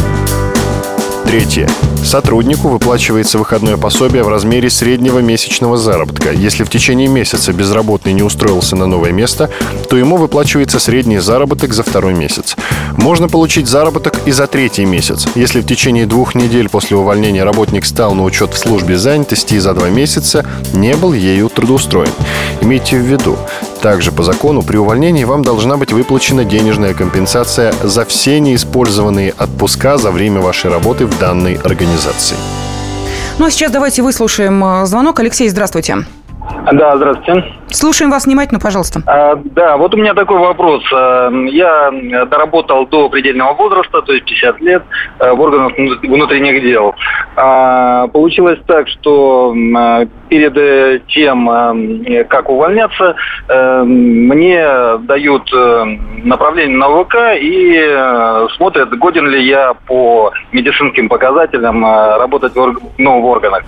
Третье. 1.24 1.68
Сотруднику 2.04 2.68
выплачивается 2.68 3.38
выходное 3.38 3.76
пособие 3.76 4.22
в 4.22 4.28
размере 4.28 4.70
среднего 4.70 5.18
месячного 5.18 5.76
заработка. 5.76 6.30
Если 6.30 6.62
в 6.62 6.70
течение 6.70 7.08
месяца 7.08 7.52
безработный 7.52 8.12
не 8.12 8.22
устроился 8.22 8.76
на 8.76 8.86
новое 8.86 9.10
место, 9.10 9.50
то 9.90 9.96
ему 9.96 10.16
выплачивается 10.16 10.78
средний 10.78 11.18
заработок 11.18 11.72
за 11.72 11.82
второй 11.82 12.14
месяц. 12.14 12.54
Можно 12.96 13.28
получить 13.28 13.66
заработок 13.66 14.14
и 14.26 14.30
за 14.30 14.46
третий 14.46 14.84
месяц. 14.84 15.26
Если 15.34 15.60
в 15.60 15.66
течение 15.66 16.06
двух 16.06 16.36
недель 16.36 16.68
после 16.68 16.96
увольнения 16.96 17.42
работник 17.42 17.84
стал 17.84 18.14
на 18.14 18.22
учет 18.22 18.54
в 18.54 18.58
службе 18.58 18.96
занятости 18.96 19.54
и 19.54 19.58
за 19.58 19.74
два 19.74 19.88
месяца 19.88 20.46
не 20.72 20.94
был 20.94 21.14
ею 21.14 21.48
трудоустроен. 21.48 22.12
Имейте 22.60 22.96
в 22.96 23.02
виду, 23.02 23.36
также 23.82 24.12
по 24.12 24.22
закону 24.22 24.62
при 24.62 24.76
увольнении 24.76 25.24
вам 25.24 25.42
должна 25.42 25.76
быть 25.76 25.92
выплачена 25.92 26.44
денежная 26.44 26.94
компенсация 26.94 27.72
за 27.82 28.04
все 28.04 28.38
неиспользованные 28.38 29.34
отпуска 29.36 29.98
за 29.98 30.12
время 30.12 30.40
вашей 30.40 30.70
работы 30.70 31.04
в 31.04 31.18
данной 31.18 31.54
организации. 31.56 32.36
Ну 33.38 33.46
а 33.46 33.50
сейчас 33.50 33.72
давайте 33.72 34.02
выслушаем 34.02 34.64
э, 34.64 34.86
звонок. 34.86 35.18
Алексей, 35.18 35.48
здравствуйте. 35.48 35.98
Да, 36.72 36.96
здравствуйте. 36.96 37.44
Слушаем 37.72 38.10
вас 38.10 38.26
внимательно, 38.26 38.60
пожалуйста. 38.60 39.00
А, 39.06 39.36
да, 39.36 39.76
вот 39.76 39.94
у 39.94 39.96
меня 39.96 40.14
такой 40.14 40.38
вопрос. 40.38 40.82
А, 40.92 41.30
я 41.30 41.90
доработал 42.26 42.86
до 42.86 43.08
предельного 43.08 43.54
возраста, 43.54 44.02
то 44.02 44.12
есть 44.12 44.24
50 44.26 44.60
лет, 44.60 44.82
а, 45.18 45.34
в 45.34 45.40
органах 45.40 45.72
внутренних 46.02 46.62
дел. 46.62 46.94
А, 47.36 48.08
получилось 48.08 48.58
так, 48.66 48.88
что 48.88 49.54
а, 49.76 50.06
перед 50.28 50.56
э, 50.56 51.00
тем, 51.08 51.48
а, 51.48 51.74
как 52.28 52.48
увольняться, 52.50 53.16
а, 53.48 53.84
мне 53.84 54.62
дают 55.00 55.50
направление 56.24 56.76
на 56.76 56.88
ВК 56.88 57.14
и 57.40 58.48
смотрят, 58.56 58.90
годен 58.98 59.26
ли 59.26 59.46
я 59.46 59.74
по 59.86 60.32
медицинским 60.52 61.08
показателям 61.08 61.84
работать 61.84 62.54
в, 62.54 62.78
ну, 62.98 63.20
в 63.20 63.26
органах. 63.26 63.64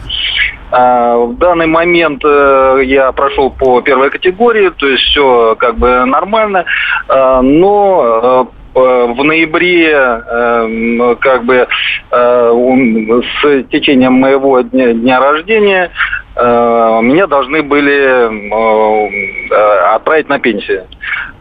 В 0.71 1.35
данный 1.39 1.67
момент 1.67 2.25
я 2.25 3.13
прошел 3.13 3.51
по 3.51 3.81
первой 3.95 4.11
категории, 4.11 4.71
то 4.71 4.89
есть 4.89 5.05
все 5.05 5.55
как 5.59 5.77
бы 5.77 6.05
нормально, 6.05 6.65
а, 7.09 7.41
но 7.43 8.51
э, 8.75 8.79
в 8.81 9.23
ноябре 9.23 9.93
э, 9.93 11.17
как 11.21 11.45
бы 11.45 11.55
э, 11.55 11.67
с 12.11 13.63
течением 13.71 14.15
моего 14.15 14.63
дня, 14.63 14.93
дня 14.93 15.21
рождения 15.21 15.91
меня 16.37 17.29
должны 17.29 17.63
были 17.63 19.55
отправить 19.95 20.29
на 20.29 20.41
пенсию. 20.41 20.83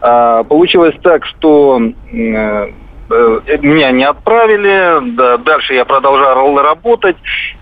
Получилось 0.00 0.94
так, 1.02 1.26
что 1.26 1.80
Э, 2.14 2.68
меня 3.08 3.90
не 3.90 4.04
отправили, 4.04 5.14
да, 5.14 5.36
дальше 5.38 5.74
я 5.74 5.84
продолжал 5.84 6.56
работать, 6.60 7.16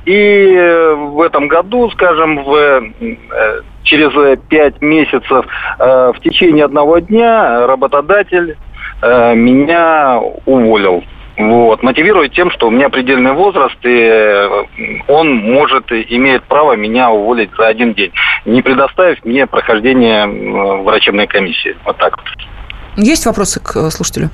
и 0.05 0.95
в 0.97 1.21
этом 1.21 1.49
году, 1.49 1.91
скажем, 1.91 2.45
в, 2.45 2.55
э, 2.55 3.61
через 3.83 4.39
пять 4.49 4.81
месяцев 4.81 5.47
э, 5.79 6.13
в 6.15 6.21
течение 6.21 6.65
одного 6.65 6.99
дня 6.99 7.67
работодатель 7.67 8.57
меня 9.03 10.21
уволил. 10.47 11.03
Вот, 11.37 11.83
мотивирует 11.83 12.35
тем, 12.35 12.51
что 12.51 12.69
у 12.69 12.71
меня 12.71 12.89
предельный 12.89 13.33
возраст, 13.33 13.77
и 13.83 14.49
он 15.09 15.35
может, 15.35 15.91
имеет 15.91 16.45
право 16.45 16.77
меня 16.77 17.11
уволить 17.11 17.51
за 17.57 17.67
один 17.69 17.95
день, 17.95 18.13
не 18.45 18.63
предоставив 18.63 19.25
мне 19.25 19.47
прохождение 19.47 20.27
врачебной 20.83 21.27
комиссии. 21.27 21.77
Вот 21.85 21.97
так 21.97 22.17
вот. 22.19 22.27
Есть 22.97 23.27
вопросы 23.27 23.61
к 23.61 23.91
слушателю? 23.91 24.29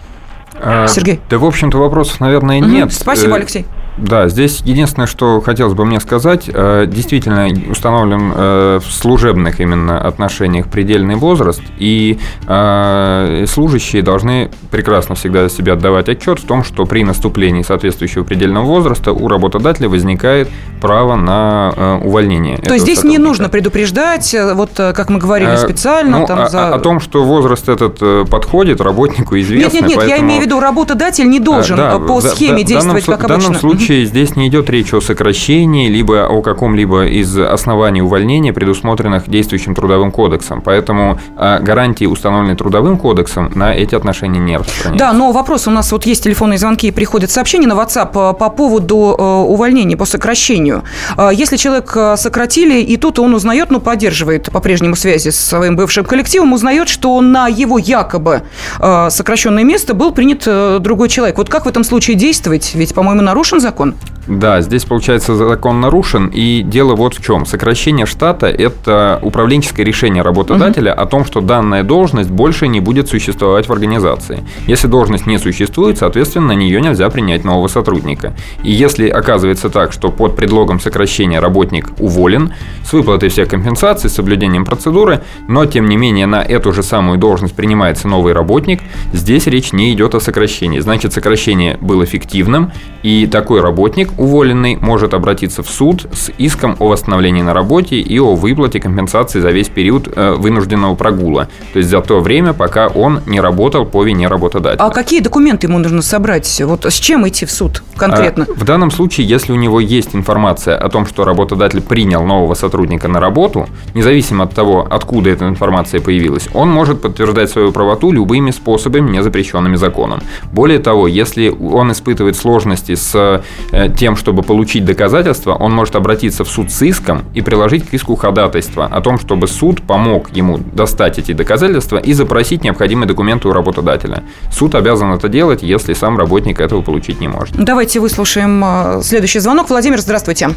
А, 0.60 0.86
Сергей? 0.88 1.20
Да, 1.30 1.38
в 1.38 1.44
общем-то, 1.44 1.78
вопросов, 1.78 2.20
наверное, 2.20 2.60
нет. 2.60 2.92
Спасибо, 2.92 3.34
э, 3.34 3.36
Алексей. 3.36 3.66
Да, 4.00 4.28
здесь 4.28 4.62
единственное, 4.64 5.06
что 5.06 5.40
хотелось 5.40 5.74
бы 5.74 5.84
мне 5.84 6.00
сказать, 6.00 6.48
э, 6.52 6.86
действительно 6.86 7.48
установлен 7.70 8.32
э, 8.34 8.80
в 8.82 8.92
служебных 8.92 9.60
именно 9.60 10.00
отношениях 10.00 10.68
предельный 10.68 11.16
возраст, 11.16 11.60
и 11.78 12.18
э, 12.46 13.44
служащие 13.48 14.02
должны 14.02 14.50
прекрасно 14.70 15.14
всегда 15.14 15.48
себе 15.48 15.72
отдавать 15.72 16.08
отчет 16.08 16.38
в 16.38 16.46
том, 16.46 16.62
что 16.62 16.86
при 16.86 17.02
наступлении 17.02 17.62
соответствующего 17.62 18.22
предельного 18.22 18.64
возраста 18.64 19.12
у 19.12 19.26
работодателя 19.28 19.88
возникает 19.88 20.48
право 20.80 21.16
на 21.16 21.98
увольнение. 22.04 22.58
То 22.58 22.74
есть 22.74 22.84
здесь 22.84 23.02
не 23.02 23.18
нужно 23.18 23.48
предупреждать, 23.48 24.34
вот 24.54 24.70
как 24.74 25.10
мы 25.10 25.18
говорили 25.18 25.56
специально. 25.56 26.20
Ну, 26.20 26.26
там, 26.26 26.40
о, 26.40 26.48
за... 26.48 26.74
о 26.74 26.78
том, 26.78 27.00
что 27.00 27.24
возраст 27.24 27.68
этот 27.68 28.28
подходит, 28.30 28.80
работнику 28.80 29.38
известно. 29.38 29.64
Нет, 29.64 29.72
нет, 29.72 29.82
нет, 29.88 29.96
поэтому... 29.96 30.16
я 30.16 30.22
имею 30.22 30.42
в 30.42 30.44
виду, 30.44 30.60
работодатель 30.60 31.28
не 31.28 31.40
должен 31.40 31.76
да, 31.76 31.98
по 31.98 32.20
схеме 32.20 32.62
да, 32.62 32.68
действовать, 32.68 33.06
данном, 33.06 33.20
как 33.20 33.30
обычно. 33.30 33.52
В 33.52 33.60
данном 33.60 33.60
случае 33.60 33.87
случае 33.88 34.04
здесь 34.04 34.36
не 34.36 34.48
идет 34.48 34.68
речь 34.68 34.92
о 34.92 35.00
сокращении, 35.00 35.88
либо 35.88 36.26
о 36.26 36.42
каком-либо 36.42 37.06
из 37.06 37.38
оснований 37.38 38.02
увольнения, 38.02 38.52
предусмотренных 38.52 39.30
действующим 39.30 39.74
трудовым 39.74 40.10
кодексом. 40.10 40.60
Поэтому 40.60 41.18
а, 41.36 41.58
гарантии, 41.58 42.04
установленные 42.04 42.54
трудовым 42.54 42.98
кодексом, 42.98 43.50
на 43.54 43.74
эти 43.74 43.94
отношения 43.94 44.40
не 44.40 44.58
распространяются. 44.58 45.06
Да, 45.06 45.12
но 45.14 45.32
вопрос 45.32 45.66
у 45.68 45.70
нас 45.70 45.90
вот 45.90 46.04
есть 46.04 46.22
телефонные 46.22 46.58
звонки 46.58 46.88
и 46.88 46.90
приходят 46.90 47.30
сообщения 47.30 47.66
на 47.66 47.72
WhatsApp 47.72 48.10
а, 48.14 48.32
по 48.34 48.50
поводу 48.50 49.16
э, 49.18 49.22
увольнения 49.22 49.96
по 49.96 50.04
сокращению. 50.04 50.82
А, 51.16 51.30
если 51.30 51.56
человек 51.56 51.96
сократили, 52.16 52.80
и 52.80 52.98
тут 52.98 53.18
он 53.18 53.32
узнает, 53.34 53.70
ну, 53.70 53.80
поддерживает 53.80 54.50
по-прежнему 54.52 54.96
связи 54.96 55.30
с 55.30 55.38
своим 55.38 55.76
бывшим 55.76 56.04
коллективом, 56.04 56.52
узнает, 56.52 56.90
что 56.90 57.18
на 57.22 57.48
его 57.48 57.78
якобы 57.78 58.42
сокращенное 58.78 59.64
место 59.64 59.94
был 59.94 60.12
принят 60.12 60.42
э, 60.46 60.78
другой 60.80 61.08
человек. 61.08 61.38
Вот 61.38 61.48
как 61.48 61.64
в 61.64 61.68
этом 61.68 61.84
случае 61.84 62.16
действовать? 62.16 62.72
Ведь, 62.74 62.94
по-моему, 62.94 63.22
нарушен 63.22 63.60
закон 63.60 63.77
закон. 63.78 64.17
Да, 64.28 64.60
здесь, 64.60 64.84
получается, 64.84 65.34
закон 65.34 65.80
нарушен, 65.80 66.26
и 66.28 66.62
дело 66.62 66.94
вот 66.94 67.14
в 67.14 67.24
чем. 67.24 67.46
Сокращение 67.46 68.04
штата– 68.04 68.46
это 68.46 69.18
управленческое 69.22 69.86
решение 69.86 70.22
работодателя 70.22 70.92
угу. 70.92 71.00
о 71.00 71.06
том, 71.06 71.24
что 71.24 71.40
данная 71.40 71.82
должность 71.82 72.30
больше 72.30 72.68
не 72.68 72.80
будет 72.80 73.08
существовать 73.08 73.68
в 73.68 73.72
организации. 73.72 74.44
Если 74.66 74.86
должность 74.86 75.26
не 75.26 75.38
существует, 75.38 75.96
соответственно, 75.96 76.48
на 76.48 76.52
нее 76.52 76.80
нельзя 76.82 77.08
принять 77.08 77.44
нового 77.44 77.68
сотрудника. 77.68 78.34
И 78.62 78.70
если 78.70 79.08
оказывается 79.08 79.70
так, 79.70 79.92
что 79.92 80.10
под 80.10 80.36
предлогом 80.36 80.78
сокращения 80.78 81.40
работник 81.40 81.88
уволен, 81.98 82.52
с 82.84 82.92
выплатой 82.92 83.30
всех 83.30 83.48
компенсаций, 83.48 84.10
с 84.10 84.14
соблюдением 84.14 84.66
процедуры, 84.66 85.22
но, 85.48 85.64
тем 85.64 85.88
не 85.88 85.96
менее, 85.96 86.26
на 86.26 86.42
эту 86.42 86.74
же 86.74 86.82
самую 86.82 87.18
должность 87.18 87.54
принимается 87.54 88.08
новый 88.08 88.34
работник, 88.34 88.82
здесь 89.14 89.46
речь 89.46 89.72
не 89.72 89.94
идет 89.94 90.14
о 90.14 90.20
сокращении. 90.20 90.80
Значит, 90.80 91.14
сокращение 91.14 91.78
было 91.80 92.04
фиктивным, 92.04 92.72
и 93.02 93.26
такой 93.26 93.62
работник 93.62 94.17
уволенный 94.18 94.76
может 94.76 95.14
обратиться 95.14 95.62
в 95.62 95.70
суд 95.70 96.06
с 96.12 96.30
иском 96.38 96.76
о 96.78 96.88
восстановлении 96.88 97.42
на 97.42 97.54
работе 97.54 97.96
и 97.96 98.18
о 98.18 98.34
выплате 98.34 98.80
компенсации 98.80 99.40
за 99.40 99.50
весь 99.50 99.68
период 99.68 100.08
э, 100.14 100.34
вынужденного 100.34 100.94
прогула. 100.94 101.48
То 101.72 101.78
есть 101.78 101.88
за 101.88 102.00
то 102.00 102.20
время, 102.20 102.52
пока 102.52 102.88
он 102.88 103.20
не 103.26 103.40
работал 103.40 103.86
по 103.86 104.02
вине 104.04 104.28
работодателя. 104.28 104.84
А 104.84 104.90
какие 104.90 105.20
документы 105.20 105.66
ему 105.68 105.78
нужно 105.78 106.02
собрать? 106.02 106.60
Вот 106.64 106.84
с 106.84 106.94
чем 106.94 107.26
идти 107.28 107.46
в 107.46 107.50
суд 107.50 107.82
конкретно? 107.96 108.46
А, 108.48 108.52
в 108.52 108.64
данном 108.64 108.90
случае, 108.90 109.26
если 109.26 109.52
у 109.52 109.56
него 109.56 109.80
есть 109.80 110.14
информация 110.14 110.76
о 110.76 110.88
том, 110.88 111.06
что 111.06 111.24
работодатель 111.24 111.80
принял 111.80 112.24
нового 112.24 112.54
сотрудника 112.54 113.08
на 113.08 113.20
работу, 113.20 113.66
независимо 113.94 114.44
от 114.44 114.54
того, 114.54 114.86
откуда 114.88 115.30
эта 115.30 115.48
информация 115.48 116.00
появилась, 116.00 116.48
он 116.54 116.70
может 116.70 117.00
подтверждать 117.00 117.50
свою 117.50 117.72
правоту 117.72 118.12
любыми 118.12 118.50
способами, 118.50 119.10
не 119.10 119.22
запрещенными 119.22 119.76
законом. 119.76 120.20
Более 120.52 120.78
того, 120.78 121.06
если 121.06 121.48
он 121.48 121.92
испытывает 121.92 122.36
сложности 122.36 122.94
с 122.94 123.42
э, 123.72 123.88
тем, 124.08 124.16
чтобы 124.16 124.42
получить 124.42 124.86
доказательства, 124.86 125.52
он 125.52 125.74
может 125.74 125.94
обратиться 125.94 126.42
в 126.42 126.48
суд 126.48 126.70
с 126.70 126.80
иском 126.80 127.24
и 127.34 127.42
приложить 127.42 127.86
к 127.86 127.92
иску 127.92 128.16
ходатайство 128.16 128.86
о 128.86 129.02
том, 129.02 129.18
чтобы 129.18 129.46
суд 129.46 129.82
помог 129.82 130.30
ему 130.30 130.56
достать 130.56 131.18
эти 131.18 131.32
доказательства 131.32 131.98
и 131.98 132.14
запросить 132.14 132.64
необходимые 132.64 133.06
документы 133.06 133.48
у 133.48 133.52
работодателя. 133.52 134.22
Суд 134.50 134.74
обязан 134.74 135.12
это 135.12 135.28
делать, 135.28 135.62
если 135.62 135.92
сам 135.92 136.16
работник 136.16 136.58
этого 136.58 136.80
получить 136.80 137.20
не 137.20 137.28
может. 137.28 137.54
Давайте 137.62 138.00
выслушаем 138.00 138.64
э, 138.64 139.02
следующий 139.02 139.40
звонок. 139.40 139.68
Владимир, 139.68 139.98
здравствуйте. 139.98 140.48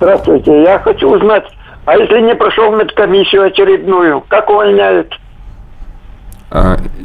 Здравствуйте. 0.00 0.62
Я 0.62 0.78
хочу 0.78 1.10
узнать, 1.10 1.44
а 1.84 1.98
если 1.98 2.22
не 2.22 2.34
прошел 2.34 2.74
медкомиссию 2.74 3.42
очередную, 3.42 4.24
как 4.28 4.48
увольняют? 4.48 5.12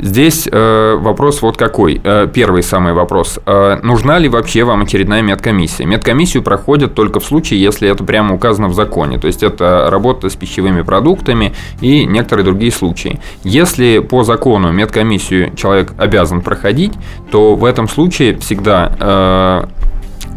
Здесь 0.01 0.49
э, 0.51 0.95
вопрос 0.99 1.43
вот 1.43 1.57
какой. 1.57 2.01
Э, 2.03 2.27
первый 2.33 2.63
самый 2.63 2.93
вопрос. 2.93 3.39
Э, 3.45 3.79
нужна 3.83 4.17
ли 4.17 4.27
вообще 4.29 4.63
вам 4.63 4.81
очередная 4.81 5.21
медкомиссия? 5.21 5.85
Медкомиссию 5.85 6.41
проходят 6.41 6.95
только 6.95 7.19
в 7.19 7.23
случае, 7.23 7.61
если 7.61 7.87
это 7.87 8.03
прямо 8.03 8.33
указано 8.33 8.67
в 8.67 8.73
законе. 8.73 9.19
То 9.19 9.27
есть 9.27 9.43
это 9.43 9.89
работа 9.91 10.29
с 10.29 10.35
пищевыми 10.35 10.81
продуктами 10.81 11.53
и 11.81 12.05
некоторые 12.05 12.43
другие 12.43 12.71
случаи. 12.71 13.19
Если 13.43 13.99
по 13.99 14.23
закону 14.23 14.71
медкомиссию 14.71 15.55
человек 15.55 15.93
обязан 15.99 16.41
проходить, 16.41 16.93
то 17.31 17.53
в 17.53 17.63
этом 17.63 17.87
случае 17.87 18.37
всегда 18.37 19.67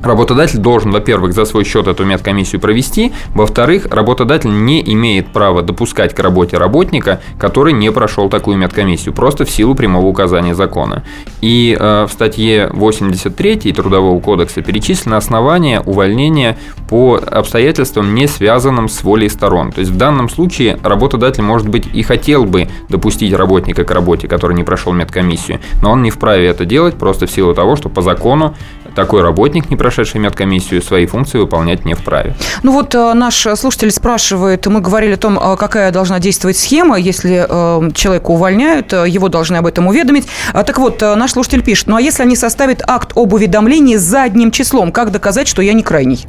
Работодатель 0.05 0.59
должен, 0.59 0.91
во-первых, 0.91 1.33
за 1.33 1.47
свой 1.47 1.65
счет 1.65 1.87
эту 1.87 2.05
медкомиссию 2.05 2.61
провести, 2.61 3.13
во-вторых, 3.35 3.87
работодатель 3.91 4.51
не 4.51 4.83
имеет 4.93 5.29
права 5.29 5.63
допускать 5.63 6.15
к 6.15 6.19
работе 6.19 6.59
работника, 6.59 7.21
который 7.39 7.73
не 7.73 7.91
прошел 7.91 8.29
такую 8.29 8.59
медкомиссию, 8.59 9.15
просто 9.15 9.45
в 9.45 9.51
силу 9.51 9.75
прямого 9.75 10.07
указания 10.07 10.55
закона. 10.55 11.05
И 11.41 11.77
э, 11.79 12.07
в 12.09 12.13
статье 12.13 12.69
83 12.73 13.73
Трудового 13.73 14.21
кодекса 14.21 14.61
перечислены 14.61 15.15
основания 15.15 15.81
увольнения 15.81 16.59
по 16.89 17.19
обстоятельствам, 17.27 18.15
не 18.15 18.27
связанным 18.27 18.89
с 18.89 19.03
волей 19.03 19.29
сторон. 19.29 19.73
То 19.73 19.81
есть 19.81 19.91
в 19.91 19.97
данном 19.97 20.29
случае 20.29 20.79
работодатель, 20.83 21.43
может 21.43 21.69
быть, 21.69 21.87
и 21.93 22.03
хотел 22.03 22.45
бы 22.45 22.69
допустить 22.89 23.33
работника 23.33 23.85
к 23.85 23.91
работе, 23.91 24.29
который 24.29 24.55
не 24.55 24.65
прошел 24.65 24.93
медкомиссию, 24.93 25.61
но 25.83 25.93
он 25.93 26.03
не 26.03 26.11
вправе 26.11 26.47
это 26.47 26.67
делать 26.67 26.95
просто 26.95 27.27
в 27.27 27.31
силу 27.31 27.55
того, 27.55 27.77
что 27.77 27.89
по 27.89 28.03
закону 28.03 28.55
такой 28.95 29.23
работник, 29.23 29.71
не 29.71 29.77
прошедший 29.77 30.21
медкомиссию, 30.21 30.83
свои 30.83 31.07
функции 31.07 31.39
выполнять 31.39 31.85
не 31.85 31.95
вправе. 31.95 32.35
Ну 32.63 32.73
вот 32.73 32.95
э, 32.95 33.13
наш 33.15 33.47
слушатель 33.57 33.91
спрашивает, 33.91 34.67
мы 34.67 34.81
говорили 34.81 35.15
о 35.15 35.17
том, 35.17 35.39
э, 35.39 35.57
какая 35.57 35.91
должна 35.91 36.19
действовать 36.19 36.57
схема, 36.57 36.97
если 36.97 37.47
э, 37.49 37.91
человека 37.93 38.31
увольняют, 38.31 38.93
его 38.93 39.29
должны 39.29 39.57
об 39.57 39.67
этом 39.67 39.87
уведомить. 39.87 40.27
А, 40.53 40.65
так 40.65 40.79
вот, 40.79 41.01
наш 41.01 41.33
слушатель 41.33 41.63
пишет, 41.63 41.87
ну 41.89 41.97
а 41.97 42.01
если 42.01 42.23
они 42.23 42.37
составят 42.37 42.83
акт 42.87 43.13
об 43.15 43.33
уведомлении 43.33 43.97
задним 43.97 44.51
числом, 44.51 44.93
как 44.93 45.11
доказать, 45.11 45.49
что 45.49 45.63
я 45.63 45.73
не 45.73 45.83
крайний? 45.83 46.27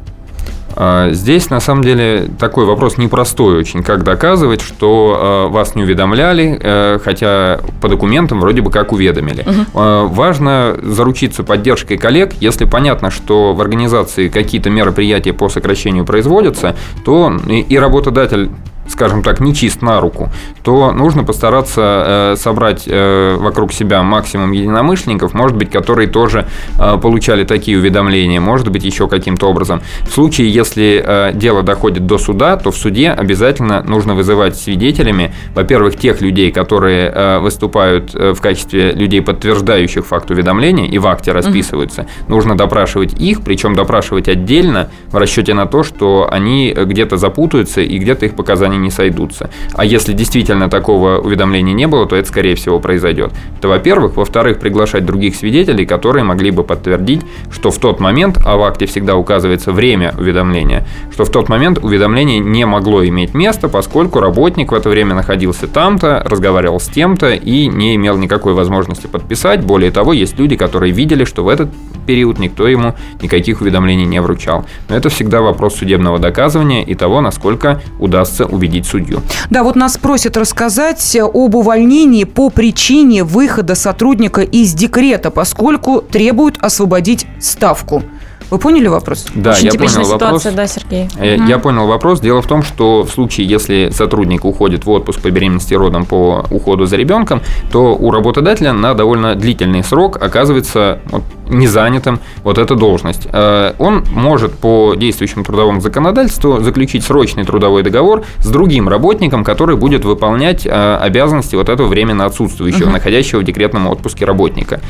А, 0.74 1.10
здесь, 1.12 1.50
на 1.50 1.60
самом 1.60 1.82
деле, 1.82 2.28
такой 2.38 2.66
вопрос 2.66 2.98
непростой 2.98 3.58
очень. 3.58 3.82
Как 3.82 4.04
доказывать, 4.04 4.60
что 4.60 5.18
а, 5.18 5.48
вас 5.48 5.74
не 5.74 5.84
уведомляли, 5.84 6.58
э, 6.60 6.98
хотя 7.02 7.60
по 7.80 7.88
документам 7.88 8.40
вроде 8.40 8.60
бы 8.60 8.70
как 8.70 8.92
уведомили. 8.92 9.42
Угу. 9.46 10.08
Важно 10.08 10.76
заручиться 10.82 11.44
поддержкой 11.44 11.96
коллег. 11.96 12.34
Если 12.40 12.64
понятно, 12.64 13.10
что 13.10 13.54
в 13.54 13.60
организации 13.60 14.28
какие-то 14.28 14.70
мероприятия 14.70 15.32
по 15.32 15.48
сокращению 15.48 16.04
производятся, 16.04 16.76
то 17.04 17.32
и 17.48 17.78
работодатель 17.78 18.50
скажем 18.88 19.22
так, 19.22 19.40
не 19.40 19.54
чист 19.54 19.82
на 19.82 20.00
руку, 20.00 20.30
то 20.62 20.92
нужно 20.92 21.24
постараться 21.24 22.34
э, 22.34 22.36
собрать 22.36 22.84
э, 22.86 23.36
вокруг 23.38 23.72
себя 23.72 24.02
максимум 24.02 24.52
единомышленников, 24.52 25.34
может 25.34 25.56
быть, 25.56 25.70
которые 25.70 26.08
тоже 26.08 26.46
э, 26.78 26.98
получали 26.98 27.44
такие 27.44 27.78
уведомления, 27.78 28.40
может 28.40 28.70
быть, 28.70 28.84
еще 28.84 29.08
каким-то 29.08 29.48
образом. 29.48 29.82
В 30.08 30.12
случае, 30.12 30.52
если 30.52 31.02
э, 31.04 31.32
дело 31.34 31.62
доходит 31.62 32.06
до 32.06 32.18
суда, 32.18 32.56
то 32.56 32.70
в 32.70 32.76
суде 32.76 33.10
обязательно 33.10 33.82
нужно 33.82 34.14
вызывать 34.14 34.56
свидетелями, 34.56 35.32
во-первых, 35.54 35.96
тех 35.96 36.20
людей, 36.20 36.52
которые 36.52 37.12
э, 37.14 37.38
выступают 37.38 38.14
э, 38.14 38.32
в 38.32 38.40
качестве 38.40 38.92
людей, 38.92 39.22
подтверждающих 39.22 40.06
факт 40.06 40.30
уведомления, 40.30 40.86
и 40.86 40.98
в 40.98 41.06
акте 41.06 41.32
расписываются. 41.32 42.02
mm 42.02 42.06
Нужно 42.28 42.56
допрашивать 42.56 43.14
их, 43.20 43.42
причем 43.42 43.74
допрашивать 43.74 44.28
отдельно 44.28 44.90
в 45.08 45.16
расчете 45.16 45.54
на 45.54 45.66
то, 45.66 45.82
что 45.82 46.28
они 46.30 46.74
где-то 46.76 47.16
запутаются 47.16 47.80
и 47.80 47.98
где-то 47.98 48.26
их 48.26 48.34
показания 48.34 48.75
они 48.76 48.84
не 48.84 48.90
сойдутся. 48.90 49.50
А 49.74 49.84
если 49.84 50.12
действительно 50.12 50.68
такого 50.70 51.18
уведомления 51.18 51.74
не 51.74 51.86
было, 51.86 52.06
то 52.06 52.16
это, 52.16 52.28
скорее 52.28 52.54
всего, 52.54 52.78
произойдет. 52.78 53.32
Это, 53.58 53.68
во-первых. 53.68 54.16
Во-вторых, 54.16 54.58
приглашать 54.58 55.04
других 55.04 55.34
свидетелей, 55.34 55.84
которые 55.84 56.24
могли 56.24 56.50
бы 56.50 56.62
подтвердить, 56.62 57.22
что 57.50 57.70
в 57.70 57.78
тот 57.78 58.00
момент, 58.00 58.38
а 58.44 58.56
в 58.56 58.62
акте 58.62 58.86
всегда 58.86 59.16
указывается 59.16 59.72
время 59.72 60.14
уведомления, 60.18 60.86
что 61.12 61.24
в 61.24 61.30
тот 61.30 61.48
момент 61.48 61.78
уведомление 61.82 62.38
не 62.38 62.64
могло 62.66 63.04
иметь 63.06 63.34
места, 63.34 63.68
поскольку 63.68 64.20
работник 64.20 64.72
в 64.72 64.74
это 64.74 64.88
время 64.88 65.14
находился 65.14 65.66
там-то, 65.66 66.22
разговаривал 66.26 66.80
с 66.80 66.88
тем-то 66.88 67.34
и 67.34 67.66
не 67.66 67.96
имел 67.96 68.16
никакой 68.16 68.54
возможности 68.54 69.06
подписать. 69.06 69.64
Более 69.64 69.90
того, 69.90 70.12
есть 70.12 70.38
люди, 70.38 70.56
которые 70.56 70.92
видели, 70.92 71.24
что 71.24 71.44
в 71.44 71.48
этот 71.48 71.70
период 72.06 72.38
никто 72.38 72.68
ему 72.68 72.94
никаких 73.20 73.60
уведомлений 73.60 74.04
не 74.04 74.20
вручал. 74.20 74.64
Но 74.88 74.96
это 74.96 75.08
всегда 75.08 75.40
вопрос 75.40 75.76
судебного 75.76 76.18
доказывания 76.18 76.84
и 76.84 76.94
того, 76.94 77.20
насколько 77.20 77.80
удастся 77.98 78.46
убедить 78.46 78.65
судью. 78.86 79.22
Да, 79.50 79.62
вот 79.62 79.76
нас 79.76 79.96
просят 79.96 80.36
рассказать 80.36 81.16
об 81.16 81.54
увольнении 81.54 82.24
по 82.24 82.50
причине 82.50 83.22
выхода 83.22 83.74
сотрудника 83.74 84.40
из 84.42 84.74
декрета, 84.74 85.30
поскольку 85.30 86.00
требуют 86.00 86.56
освободить 86.60 87.26
ставку. 87.38 88.02
Вы 88.50 88.58
поняли 88.58 88.86
вопрос? 88.86 89.26
Да, 89.34 89.52
Очень 89.52 89.66
я 89.66 89.72
понял 89.72 90.08
вопрос. 90.08 90.44
да, 90.44 90.66
Сергей? 90.66 91.08
Я, 91.20 91.34
угу. 91.34 91.44
я 91.48 91.58
понял 91.58 91.86
вопрос. 91.86 92.20
Дело 92.20 92.42
в 92.42 92.46
том, 92.46 92.62
что 92.62 93.02
в 93.02 93.10
случае, 93.10 93.46
если 93.46 93.90
сотрудник 93.92 94.44
уходит 94.44 94.84
в 94.84 94.90
отпуск 94.90 95.20
по 95.20 95.30
беременности 95.30 95.74
и 95.74 95.76
родам 95.76 96.04
по 96.04 96.46
уходу 96.50 96.86
за 96.86 96.96
ребенком, 96.96 97.40
то 97.72 97.96
у 97.96 98.10
работодателя 98.12 98.72
на 98.72 98.94
довольно 98.94 99.34
длительный 99.34 99.82
срок 99.82 100.22
оказывается 100.22 101.00
вот, 101.06 101.24
незанятым 101.48 102.20
вот 102.42 102.58
эта 102.58 102.74
должность. 102.74 103.28
Э, 103.32 103.74
он 103.78 104.04
может 104.10 104.54
по 104.54 104.94
действующему 104.96 105.44
трудовому 105.44 105.80
законодательству 105.80 106.60
заключить 106.60 107.04
срочный 107.04 107.44
трудовой 107.44 107.82
договор 107.82 108.24
с 108.38 108.48
другим 108.48 108.88
работником, 108.88 109.44
который 109.44 109.76
будет 109.76 110.04
выполнять 110.04 110.66
э, 110.66 110.96
обязанности 111.00 111.56
вот 111.56 111.68
этого 111.68 111.86
временно 111.86 112.24
отсутствующего, 112.24 112.84
угу. 112.84 112.92
находящего 112.92 113.40
в 113.40 113.44
декретном 113.44 113.86
отпуске 113.86 114.24
работника. 114.24 114.80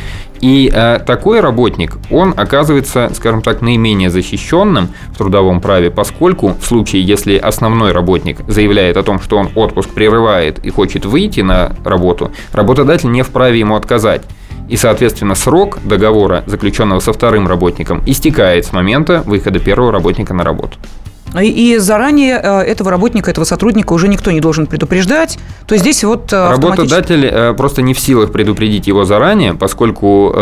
И 0.41 0.71
э, 0.73 1.01
такой 1.07 1.41
работник, 1.41 1.97
он 2.11 2.35
оказывается, 2.37 3.11
скажем 3.15 3.43
так, 3.43 3.63
наименее 3.63 4.11
защищенным 4.11 4.89
в 5.09 5.19
трудовом 5.19 5.61
праве, 5.61 5.91
поскольку 5.91 6.55
в 6.61 6.65
случае, 6.65 7.03
если 7.03 7.37
основной 7.37 7.93
работник 7.93 8.39
заявляет 8.47 8.97
о 8.97 9.03
том, 9.03 9.21
что 9.21 9.39
он 9.39 9.51
отпуск 9.55 9.91
прерывает 9.91 10.65
и 10.65 10.71
хочет 10.71 11.05
выйти 11.05 11.41
на 11.41 11.75
работу, 11.85 12.31
работодатель 12.53 13.11
не 13.11 13.23
вправе 13.23 13.59
ему 13.59 13.77
отказать. 13.77 14.23
И, 14.69 14.77
соответственно, 14.77 15.35
срок 15.35 15.79
договора, 15.85 16.43
заключенного 16.47 17.01
со 17.01 17.13
вторым 17.13 17.47
работником, 17.47 18.03
истекает 18.07 18.67
с 18.67 18.73
момента 18.73 19.23
выхода 19.27 19.59
первого 19.59 19.93
работника 19.93 20.35
на 20.35 20.45
работу. 20.45 20.77
И 21.43 21.77
заранее 21.79 22.41
э, 22.43 22.61
этого 22.63 22.91
работника, 22.91 23.31
этого 23.31 23.45
сотрудника 23.45 23.93
уже 23.93 24.09
никто 24.09 24.31
не 24.31 24.41
должен 24.41 24.67
предупреждать. 24.67 25.39
То 25.67 25.75
есть 25.75 25.83
здесь 25.85 26.05
вот 26.05 26.33
э, 26.33 26.51
Работодатель 26.51 27.27
э, 27.27 27.53
просто 27.55 27.83
не 27.83 27.95
в 27.95 28.01
силах 28.01 28.33
предупредить 28.33 28.87
его 28.87 29.05
заранее, 29.05 29.55
поскольку 29.55 30.35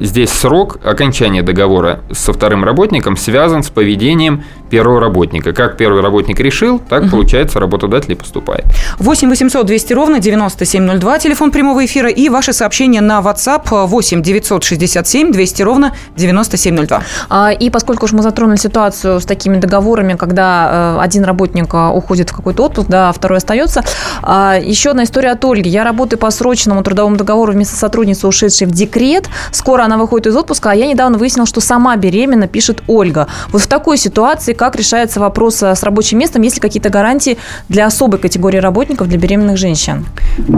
здесь 0.00 0.30
срок 0.30 0.78
окончания 0.84 1.42
договора 1.42 2.00
со 2.12 2.32
вторым 2.32 2.64
работником 2.64 3.16
связан 3.16 3.62
с 3.62 3.68
поведением 3.68 4.44
первого 4.68 5.00
работника. 5.00 5.52
Как 5.52 5.76
первый 5.76 6.02
работник 6.02 6.40
решил, 6.40 6.78
так, 6.78 7.04
угу. 7.04 7.10
получается, 7.10 7.60
работодатель 7.60 8.12
и 8.12 8.14
поступает. 8.14 8.64
8 8.98 9.28
800 9.28 9.66
200 9.66 9.92
ровно 9.92 10.18
9702, 10.18 11.18
телефон 11.18 11.50
прямого 11.50 11.84
эфира, 11.84 12.08
и 12.08 12.28
ваши 12.28 12.52
сообщения 12.52 13.00
на 13.00 13.20
WhatsApp 13.20 13.86
8 13.86 14.22
967 14.22 15.32
200 15.32 15.62
ровно 15.62 15.94
9702. 16.16 17.02
А, 17.28 17.52
и 17.52 17.70
поскольку 17.70 18.04
уж 18.04 18.12
мы 18.12 18.22
затронули 18.22 18.56
ситуацию 18.56 19.20
с 19.20 19.24
такими 19.24 19.58
договорами, 19.58 20.14
когда 20.14 20.96
э, 20.98 21.02
один 21.02 21.24
работник 21.24 21.72
э, 21.72 21.88
уходит 21.88 22.30
в 22.30 22.36
какой-то 22.36 22.64
отпуск, 22.64 22.88
да, 22.88 23.08
а 23.08 23.12
второй 23.12 23.38
остается, 23.38 23.82
а, 24.22 24.58
еще 24.60 24.90
одна 24.90 25.04
история 25.04 25.30
от 25.30 25.44
Ольги. 25.44 25.68
Я 25.70 25.84
работаю 25.84 26.18
по 26.18 26.30
срочному 26.30 26.82
трудовому 26.82 27.16
договору 27.16 27.52
вместо 27.52 27.76
сотрудницы, 27.76 28.26
ушедшей 28.26 28.66
в 28.66 28.70
декрет. 28.70 29.28
Скоро 29.52 29.82
она 29.84 29.96
выходит 29.96 30.26
из 30.28 30.36
отпуска, 30.36 30.70
а 30.70 30.74
я 30.74 30.86
недавно 30.86 31.18
выяснила, 31.18 31.46
что 31.46 31.60
сама 31.60 31.96
беременна, 31.96 32.48
пишет 32.48 32.82
Ольга. 32.86 33.28
Вот 33.50 33.62
в 33.62 33.66
такой 33.66 33.96
ситуации 33.96 34.52
как 34.58 34.76
решается 34.76 35.20
вопрос 35.20 35.62
э, 35.62 35.74
с 35.74 35.82
рабочим 35.82 36.18
местом, 36.18 36.42
есть 36.42 36.56
ли 36.56 36.60
какие-то 36.60 36.90
гарантии 36.90 37.38
для 37.68 37.86
особой 37.86 38.18
категории 38.18 38.58
работников, 38.58 39.08
для 39.08 39.16
беременных 39.16 39.56
женщин? 39.56 40.04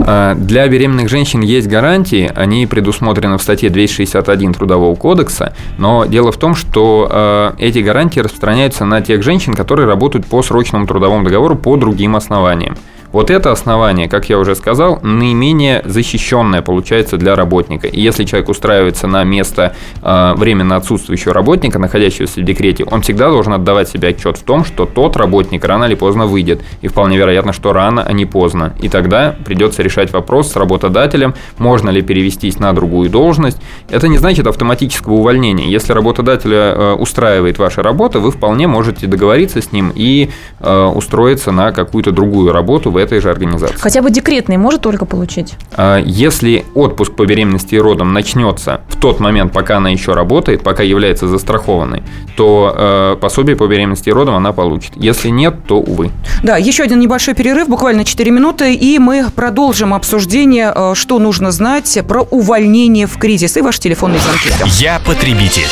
А, 0.06 0.34
для 0.34 0.66
беременных 0.66 1.08
женщин 1.08 1.42
есть 1.42 1.68
гарантии, 1.68 2.32
они 2.34 2.66
предусмотрены 2.66 3.38
в 3.38 3.42
статье 3.42 3.70
261 3.70 4.54
Трудового 4.54 4.96
кодекса, 4.96 5.54
но 5.78 6.06
дело 6.06 6.32
в 6.32 6.36
том, 6.38 6.54
что 6.54 7.08
э, 7.10 7.52
эти 7.58 7.78
гарантии 7.78 8.20
распространяются 8.20 8.84
на 8.84 9.02
тех 9.02 9.22
женщин, 9.22 9.54
которые 9.54 9.86
работают 9.86 10.26
по 10.26 10.42
срочному 10.42 10.86
трудовому 10.86 11.22
договору 11.22 11.54
по 11.54 11.76
другим 11.76 12.16
основаниям. 12.16 12.76
Вот 13.12 13.28
это 13.30 13.50
основание, 13.50 14.08
как 14.08 14.28
я 14.28 14.38
уже 14.38 14.54
сказал, 14.54 15.00
наименее 15.02 15.82
защищенное 15.84 16.62
получается 16.62 17.16
для 17.16 17.34
работника. 17.34 17.88
И 17.88 18.00
если 18.00 18.22
человек 18.24 18.48
устраивается 18.48 19.08
на 19.08 19.24
место 19.24 19.74
э, 20.00 20.34
временно 20.36 20.76
отсутствующего 20.76 21.34
работника, 21.34 21.80
находящегося 21.80 22.40
в 22.40 22.44
декрете, 22.44 22.84
он 22.84 23.02
всегда 23.02 23.30
должен 23.30 23.52
отдавать 23.52 23.88
себе 23.88 24.08
отчет 24.08 24.36
в 24.36 24.44
том, 24.44 24.64
что 24.64 24.86
тот 24.86 25.16
работник 25.16 25.64
рано 25.64 25.84
или 25.84 25.96
поздно 25.96 26.26
выйдет. 26.26 26.62
И 26.82 26.88
вполне 26.88 27.16
вероятно, 27.16 27.52
что 27.52 27.72
рано, 27.72 28.04
а 28.04 28.12
не 28.12 28.26
поздно. 28.26 28.74
И 28.80 28.88
тогда 28.88 29.34
придется 29.44 29.82
решать 29.82 30.12
вопрос 30.12 30.52
с 30.52 30.56
работодателем, 30.56 31.34
можно 31.58 31.90
ли 31.90 32.02
перевестись 32.02 32.60
на 32.60 32.72
другую 32.72 33.10
должность. 33.10 33.58
Это 33.88 34.06
не 34.06 34.18
значит 34.18 34.46
автоматического 34.46 35.14
увольнения. 35.14 35.68
Если 35.68 35.92
работодателя 35.92 36.74
э, 36.74 36.92
устраивает 36.92 37.58
ваша 37.58 37.82
работа, 37.82 38.20
вы 38.20 38.30
вполне 38.30 38.68
можете 38.68 39.08
договориться 39.08 39.60
с 39.60 39.72
ним 39.72 39.92
и 39.92 40.30
э, 40.60 40.84
устроиться 40.84 41.50
на 41.50 41.72
какую-то 41.72 42.12
другую 42.12 42.52
работу 42.52 42.92
в 42.92 42.99
этой 43.00 43.20
же 43.20 43.30
организации. 43.30 43.76
Хотя 43.78 44.02
бы 44.02 44.10
декретный 44.10 44.56
может 44.56 44.80
только 44.80 45.04
получить? 45.04 45.54
А, 45.72 45.98
если 45.98 46.64
отпуск 46.74 47.12
по 47.12 47.26
беременности 47.26 47.74
и 47.74 47.78
родам 47.78 48.12
начнется 48.12 48.80
в 48.88 48.96
тот 48.96 49.20
момент, 49.20 49.52
пока 49.52 49.78
она 49.78 49.90
еще 49.90 50.12
работает, 50.12 50.62
пока 50.62 50.82
является 50.82 51.28
застрахованной, 51.28 52.02
то 52.36 52.74
э, 52.76 53.16
пособие 53.20 53.56
по 53.56 53.66
беременности 53.66 54.08
и 54.08 54.12
родам 54.12 54.34
она 54.34 54.52
получит. 54.52 54.92
Если 54.96 55.28
нет, 55.28 55.54
то 55.66 55.78
увы. 55.78 56.10
Да, 56.42 56.56
еще 56.56 56.82
один 56.82 57.00
небольшой 57.00 57.34
перерыв, 57.34 57.68
буквально 57.68 58.04
4 58.04 58.30
минуты, 58.30 58.74
и 58.74 58.98
мы 58.98 59.26
продолжим 59.34 59.94
обсуждение, 59.94 60.72
э, 60.74 60.92
что 60.94 61.18
нужно 61.18 61.50
знать 61.50 61.98
про 62.06 62.22
увольнение 62.22 63.06
в 63.06 63.18
кризис 63.18 63.56
и 63.56 63.60
ваши 63.62 63.80
телефонные 63.80 64.20
звонки. 64.20 64.50
Я 64.80 65.00
потребитель. 65.04 65.68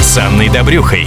с 0.00 0.18
Анной 0.18 0.48
Добрюхой. 0.48 1.06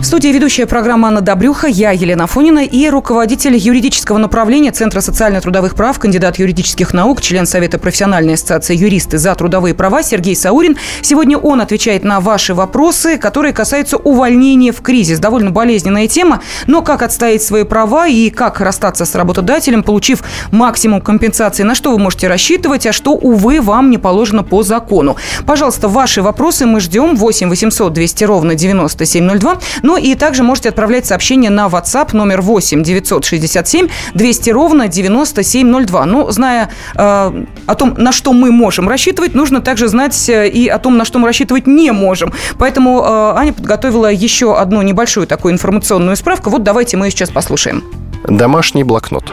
В 0.00 0.04
студии 0.04 0.28
ведущая 0.28 0.64
программа 0.64 1.08
Анна 1.08 1.20
Добрюха, 1.20 1.66
я 1.66 1.90
Елена 1.90 2.26
Фонина 2.26 2.64
и 2.64 2.88
руководитель 2.88 3.54
юридического 3.54 4.16
направления 4.16 4.72
Центра 4.72 5.02
социально-трудовых 5.02 5.74
прав, 5.74 5.98
кандидат 5.98 6.38
юридических 6.38 6.94
наук, 6.94 7.20
член 7.20 7.44
Совета 7.44 7.78
профессиональной 7.78 8.32
ассоциации 8.32 8.74
юристы 8.74 9.18
за 9.18 9.34
трудовые 9.34 9.74
права 9.74 10.02
Сергей 10.02 10.34
Саурин. 10.34 10.78
Сегодня 11.02 11.36
он 11.36 11.60
отвечает 11.60 12.02
на 12.02 12.20
ваши 12.20 12.54
вопросы, 12.54 13.18
которые 13.18 13.52
касаются 13.52 13.98
увольнения 13.98 14.72
в 14.72 14.80
кризис. 14.80 15.18
Довольно 15.18 15.50
болезненная 15.50 16.08
тема, 16.08 16.40
но 16.66 16.80
как 16.80 17.02
отстоять 17.02 17.42
свои 17.42 17.64
права 17.64 18.08
и 18.08 18.30
как 18.30 18.62
расстаться 18.62 19.04
с 19.04 19.14
работодателем, 19.14 19.82
получив 19.82 20.22
максимум 20.50 21.02
компенсации, 21.02 21.62
на 21.62 21.74
что 21.74 21.92
вы 21.92 21.98
можете 21.98 22.26
рассчитывать, 22.26 22.86
а 22.86 22.94
что, 22.94 23.12
увы, 23.12 23.60
вам 23.60 23.90
не 23.90 23.98
положено 23.98 24.44
по 24.44 24.62
закону. 24.62 25.16
Пожалуйста, 25.44 25.88
ваши 25.88 26.22
вопросы 26.22 26.64
мы 26.64 26.80
ждем 26.80 27.16
8 27.16 27.50
800 27.50 27.92
200 27.92 28.24
ровно 28.24 28.54
9702. 28.54 29.58
Ну 29.90 29.96
и 29.96 30.14
также 30.14 30.44
можете 30.44 30.68
отправлять 30.68 31.06
сообщение 31.06 31.50
на 31.50 31.66
WhatsApp 31.66 32.10
номер 32.12 32.42
8 32.42 32.84
967 32.84 33.88
200 34.14 34.50
ровно 34.50 34.86
9702. 34.86 36.06
Ну, 36.06 36.30
зная 36.30 36.70
э, 36.94 36.98
о 37.66 37.74
том, 37.74 37.94
на 37.98 38.12
что 38.12 38.32
мы 38.32 38.52
можем 38.52 38.88
рассчитывать, 38.88 39.34
нужно 39.34 39.60
также 39.60 39.88
знать 39.88 40.28
э, 40.28 40.48
и 40.48 40.68
о 40.68 40.78
том, 40.78 40.96
на 40.96 41.04
что 41.04 41.18
мы 41.18 41.26
рассчитывать 41.26 41.66
не 41.66 41.90
можем. 41.90 42.32
Поэтому 42.56 43.02
э, 43.02 43.32
Аня 43.36 43.52
подготовила 43.52 44.12
еще 44.12 44.56
одну 44.56 44.80
небольшую 44.82 45.26
такую 45.26 45.54
информационную 45.54 46.14
справку. 46.14 46.50
Вот 46.50 46.62
давайте 46.62 46.96
мы 46.96 47.06
ее 47.06 47.10
сейчас 47.10 47.30
послушаем. 47.30 47.82
Домашний 48.28 48.84
блокнот. 48.84 49.32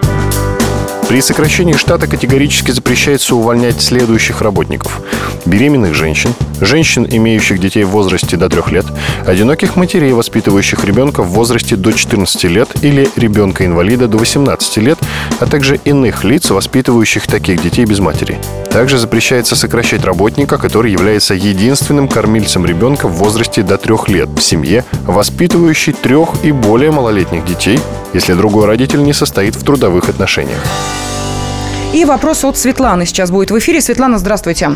При 1.07 1.21
сокращении 1.21 1.73
штата 1.73 2.05
категорически 2.05 2.71
запрещается 2.71 3.33
увольнять 3.33 3.81
следующих 3.81 4.41
работников. 4.41 5.01
Беременных 5.45 5.93
женщин, 5.93 6.33
женщин, 6.59 7.07
имеющих 7.09 7.61
детей 7.61 7.85
в 7.85 7.91
возрасте 7.91 8.35
до 8.35 8.49
3 8.49 8.73
лет, 8.73 8.85
одиноких 9.25 9.77
матерей, 9.77 10.11
воспитывающих 10.11 10.83
ребенка 10.83 11.23
в 11.23 11.29
возрасте 11.29 11.77
до 11.77 11.93
14 11.93 12.43
лет 12.45 12.67
или 12.81 13.09
ребенка-инвалида 13.15 14.09
до 14.09 14.17
18 14.17 14.77
лет, 14.77 14.99
а 15.39 15.45
также 15.45 15.77
иных 15.85 16.25
лиц, 16.25 16.49
воспитывающих 16.49 17.25
таких 17.25 17.63
детей 17.63 17.85
без 17.85 17.99
матери. 17.99 18.37
Также 18.69 18.97
запрещается 18.97 19.55
сокращать 19.55 20.03
работника, 20.03 20.57
который 20.57 20.91
является 20.91 21.33
единственным 21.33 22.09
кормильцем 22.09 22.65
ребенка 22.65 23.07
в 23.07 23.13
возрасте 23.13 23.63
до 23.63 23.77
3 23.77 23.95
лет 24.07 24.27
в 24.27 24.41
семье, 24.41 24.83
воспитывающий 25.05 25.93
трех 25.93 26.43
и 26.43 26.51
более 26.51 26.91
малолетних 26.91 27.45
детей, 27.45 27.79
если 28.13 28.33
другой 28.33 28.65
родитель 28.65 29.03
не 29.03 29.13
состоит 29.13 29.55
в 29.55 29.63
трудовых 29.63 30.09
отношениях. 30.09 30.59
И 31.93 32.05
вопрос 32.05 32.43
от 32.43 32.57
Светланы 32.57 33.05
сейчас 33.05 33.31
будет 33.31 33.51
в 33.51 33.57
эфире. 33.57 33.81
Светлана, 33.81 34.17
здравствуйте. 34.19 34.71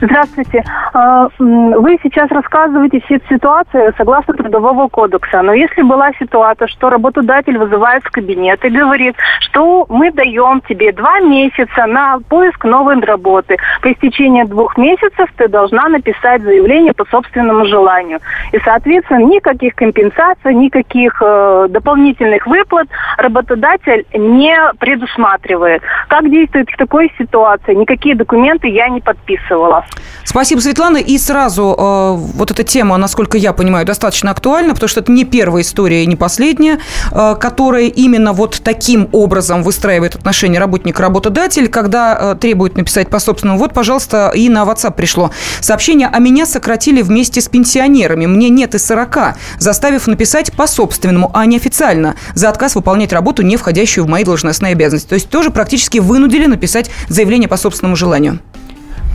Здравствуйте. 0.00 0.64
А, 0.92 1.28
вы 1.38 1.98
сейчас 2.02 2.30
рассказываете 2.30 3.00
все 3.00 3.20
ситуации 3.28 3.92
согласно 3.96 4.34
Трудового 4.34 4.88
кодекса. 4.88 5.42
Но 5.42 5.52
если 5.52 5.82
была 5.82 6.10
ситуация, 6.18 6.68
что 6.68 6.90
работодатель 6.90 7.56
вызывает 7.58 8.02
в 8.04 8.10
кабинет 8.10 8.64
и 8.64 8.70
говорит, 8.70 9.14
что 9.40 9.86
мы 9.88 10.10
даем 10.10 10.60
тебе 10.68 10.92
два 10.92 11.20
месяца 11.20 11.86
на 11.86 12.18
поиск 12.28 12.64
новой 12.64 13.00
работы. 13.00 13.56
По 13.82 13.92
истечении 13.92 14.44
двух 14.44 14.76
месяцев 14.76 15.28
ты 15.36 15.48
должна 15.48 15.88
написать 15.88 16.42
заявление 16.42 16.92
по 16.92 17.04
собственному 17.06 17.64
желанию. 17.66 18.20
И, 18.52 18.58
соответственно, 18.64 19.24
никаких 19.24 19.74
компенсаций, 19.74 20.54
никаких 20.54 21.22
э, 21.24 21.66
дополнительных 21.70 22.46
выплат 22.46 22.88
работодатель 23.18 24.06
не 24.12 24.56
предусматривает. 24.78 25.82
Как 26.08 26.28
действует 26.30 26.68
в 26.70 26.76
такой 26.76 27.12
ситуации? 27.18 27.74
Никакие 27.74 28.14
документы 28.14 28.68
я 28.68 28.88
не 28.88 29.00
подписывала. 29.00 29.83
Спасибо, 30.24 30.60
Светлана. 30.60 30.96
И 30.96 31.18
сразу 31.18 31.76
э, 31.78 32.14
вот 32.16 32.50
эта 32.50 32.64
тема, 32.64 32.96
насколько 32.96 33.36
я 33.36 33.52
понимаю, 33.52 33.86
достаточно 33.86 34.30
актуальна, 34.30 34.72
потому 34.72 34.88
что 34.88 35.00
это 35.00 35.12
не 35.12 35.24
первая 35.24 35.62
история 35.62 36.02
и 36.02 36.06
не 36.06 36.16
последняя, 36.16 36.80
э, 37.12 37.36
которая 37.38 37.84
именно 37.84 38.32
вот 38.32 38.60
таким 38.64 39.08
образом 39.12 39.62
выстраивает 39.62 40.14
отношения 40.14 40.58
работник-работодатель, 40.58 41.68
когда 41.68 42.18
э, 42.18 42.36
требует 42.40 42.76
написать 42.76 43.08
по 43.08 43.18
собственному. 43.18 43.58
Вот, 43.58 43.74
пожалуйста, 43.74 44.32
и 44.34 44.48
на 44.48 44.64
WhatsApp 44.64 44.94
пришло 44.94 45.30
сообщение, 45.60 46.08
а 46.10 46.18
меня 46.18 46.46
сократили 46.46 47.02
вместе 47.02 47.40
с 47.40 47.48
пенсионерами. 47.48 48.26
Мне 48.26 48.48
нет 48.48 48.74
и 48.74 48.78
40, 48.78 49.36
заставив 49.58 50.06
написать 50.06 50.52
по 50.54 50.66
собственному, 50.66 51.30
а 51.34 51.44
не 51.44 51.56
официально, 51.58 52.16
за 52.34 52.48
отказ 52.48 52.74
выполнять 52.74 53.12
работу, 53.12 53.42
не 53.42 53.56
входящую 53.56 54.06
в 54.06 54.08
мои 54.08 54.24
должностные 54.24 54.72
обязанности. 54.72 55.08
То 55.08 55.14
есть 55.16 55.28
тоже 55.28 55.50
практически 55.50 55.98
вынудили 55.98 56.46
написать 56.46 56.90
заявление 57.08 57.48
по 57.48 57.58
собственному 57.58 57.94
желанию. 57.94 58.40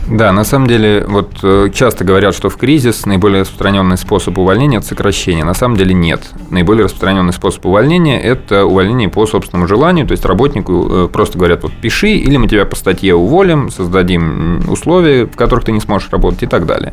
Да, 0.08 0.32
на 0.32 0.44
самом 0.44 0.66
деле, 0.66 1.04
вот 1.06 1.38
э, 1.42 1.70
часто 1.72 2.04
говорят, 2.04 2.34
что 2.34 2.48
в 2.48 2.56
кризис 2.56 3.06
наиболее 3.06 3.42
распространенный 3.42 3.96
способ 3.96 4.38
увольнения– 4.38 4.76
это 4.78 4.86
сокращение. 4.86 5.44
На 5.44 5.54
самом 5.54 5.76
деле 5.76 5.94
нет. 5.94 6.22
Наиболее 6.50 6.84
распространенный 6.84 7.32
способ 7.32 7.64
увольнения– 7.66 8.20
это 8.22 8.64
увольнение 8.64 9.08
по 9.08 9.24
собственному 9.26 9.68
желанию. 9.68 10.06
То 10.06 10.12
есть 10.12 10.24
работнику 10.24 10.88
э, 10.90 11.08
просто 11.12 11.38
говорят, 11.38 11.62
вот 11.62 11.72
пиши, 11.80 12.10
или 12.10 12.36
мы 12.36 12.48
тебя 12.48 12.64
по 12.66 12.74
статье 12.74 13.14
уволим, 13.14 13.70
создадим 13.70 14.68
условия, 14.68 15.26
в 15.26 15.36
которых 15.36 15.64
ты 15.64 15.72
не 15.72 15.80
сможешь 15.80 16.10
работать 16.10 16.42
и 16.42 16.46
так 16.46 16.66
далее. 16.66 16.92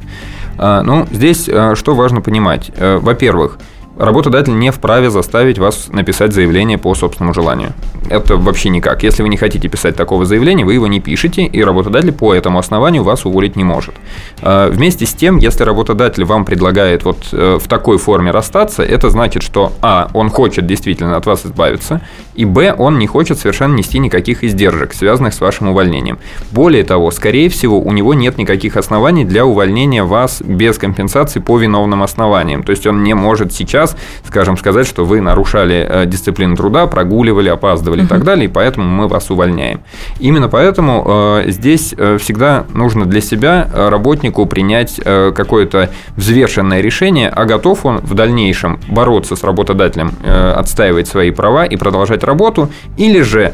А, 0.60 0.84
ну, 0.84 1.08
здесь 1.12 1.50
э, 1.50 1.74
что 1.76 1.96
важно 1.96 2.22
понимать? 2.22 2.72
Во-первых, 2.78 3.58
работодатель 3.98 4.58
не 4.58 4.72
вправе 4.72 5.10
заставить 5.10 5.58
вас 5.60 5.88
написать 5.90 6.34
заявление 6.34 6.78
по 6.78 6.94
собственному 6.96 7.34
желанию. 7.34 7.74
Это 8.10 8.38
вообще 8.38 8.70
никак. 8.70 9.04
Если 9.04 9.22
вы 9.22 9.30
не 9.30 9.38
хотите 9.38 9.68
писать 9.68 9.96
такого 9.96 10.26
заявления, 10.26 10.64
вы 10.64 10.74
его 10.76 10.88
не 10.88 11.00
пишете, 11.00 11.44
и 11.44 11.64
работодатель 11.64 12.14
по 12.14 12.34
этому 12.34 12.60
основанию 12.60 13.04
вас 13.04 13.26
уволить 13.26 13.56
не 13.56 13.64
может. 13.64 13.96
А, 14.42 14.70
вместе 14.70 15.06
с 15.06 15.14
тем, 15.14 15.38
если 15.38 15.64
работодатель 15.64 16.24
вам 16.24 16.46
предлагает 16.46 17.04
вот 17.04 17.28
э, 17.32 17.58
в 17.62 17.68
такой 17.68 17.98
форме 17.98 18.32
расстаться, 18.32 18.84
это 18.84 19.10
значит, 19.10 19.44
что 19.44 19.74
а, 19.82 20.10
он 20.14 20.30
хочет 20.30 20.66
действительно 20.66 21.18
от 21.18 21.26
вас 21.26 21.46
избавиться, 21.46 22.02
и 22.36 22.46
б, 22.46 22.74
он 22.78 22.98
не 23.00 23.08
хочет 23.08 23.40
совершенно 23.40 23.76
нести 23.76 24.00
никаких 24.00 24.44
издержек, 24.44 24.94
связанных 24.94 25.34
с 25.34 25.42
вашим 25.42 25.70
увольнением. 25.70 26.20
Более 26.52 26.84
того, 26.84 27.12
скорее 27.12 27.50
всего, 27.50 27.80
у 27.80 27.92
него 27.92 28.14
нет 28.14 28.38
никаких 28.38 28.78
оснований 28.78 29.26
для 29.26 29.46
увольнения 29.46 30.04
вас 30.04 30.42
без 30.42 30.78
компенсации 30.78 31.40
по 31.40 31.58
виновным 31.58 32.04
основаниям. 32.04 32.64
То 32.64 32.72
есть 32.72 32.86
он 32.88 33.04
не 33.04 33.14
может 33.16 33.54
сейчас 33.54 33.87
раз, 33.88 33.98
скажем, 34.28 34.58
сказать, 34.58 34.88
что 34.88 35.06
вы 35.06 35.22
нарушали 35.22 35.86
э, 35.88 36.06
дисциплину 36.06 36.56
труда, 36.56 36.88
прогуливали, 36.88 37.50
опаздывали 37.50 38.04
и 38.04 38.08
так 38.08 38.24
далее, 38.24 38.46
и 38.46 38.48
поэтому 38.48 38.88
мы 38.88 39.08
вас 39.08 39.30
увольняем. 39.30 39.82
Именно 40.20 40.50
поэтому 40.50 41.04
э, 41.06 41.44
здесь 41.52 41.94
э, 41.98 42.18
всегда 42.20 42.66
нужно 42.74 43.06
для 43.06 43.22
себя 43.22 43.68
работнику 43.74 44.46
принять 44.46 45.00
какое-то 45.04 45.90
взвешенное 46.16 46.82
решение, 46.82 47.30
а 47.30 47.46
готов 47.46 47.86
он 47.86 47.98
в 47.98 48.14
дальнейшем 48.14 48.80
бороться 48.88 49.36
с 49.36 49.44
работодателем, 49.44 50.14
отстаивать 50.56 51.08
свои 51.08 51.32
права 51.32 51.66
и 51.66 51.76
продолжать 51.76 52.24
работу, 52.24 52.70
или 52.98 53.22
же 53.22 53.54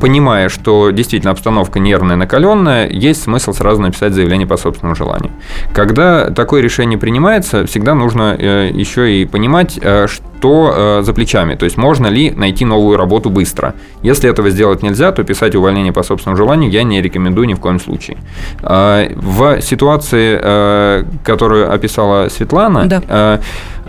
понимая, 0.00 0.48
что 0.48 0.90
действительно 0.90 1.32
обстановка 1.32 1.78
нервная, 1.78 2.16
накаленная, 2.16 2.88
есть 2.88 3.22
смысл 3.22 3.52
сразу 3.52 3.80
написать 3.80 4.12
заявление 4.12 4.46
по 4.46 4.56
собственному 4.56 4.94
желанию. 4.94 5.32
Когда 5.72 6.30
такое 6.30 6.62
решение 6.62 6.98
принимается, 6.98 7.66
всегда 7.66 7.94
нужно 7.94 8.34
еще 8.34 9.20
и 9.20 9.24
понимать, 9.24 9.61
понимать, 9.62 9.78
э, 9.82 10.06
что 10.08 10.74
э, 10.74 11.02
за 11.02 11.12
плечами. 11.12 11.54
То 11.54 11.64
есть 11.64 11.76
можно 11.76 12.08
ли 12.08 12.30
найти 12.30 12.64
новую 12.64 12.96
работу 12.96 13.30
быстро. 13.30 13.74
Если 14.02 14.28
этого 14.28 14.50
сделать 14.50 14.82
нельзя, 14.82 15.12
то 15.12 15.24
писать 15.24 15.54
увольнение 15.54 15.92
по 15.92 16.02
собственному 16.02 16.36
желанию 16.36 16.70
я 16.70 16.82
не 16.82 17.02
рекомендую 17.02 17.46
ни 17.46 17.54
в 17.54 17.60
коем 17.60 17.80
случае. 17.80 18.16
Э, 18.62 19.12
в 19.16 19.60
ситуации, 19.60 21.04
которую 21.24 21.72
описала 21.72 22.28
Светлана, 22.28 22.86
Да. 22.86 23.40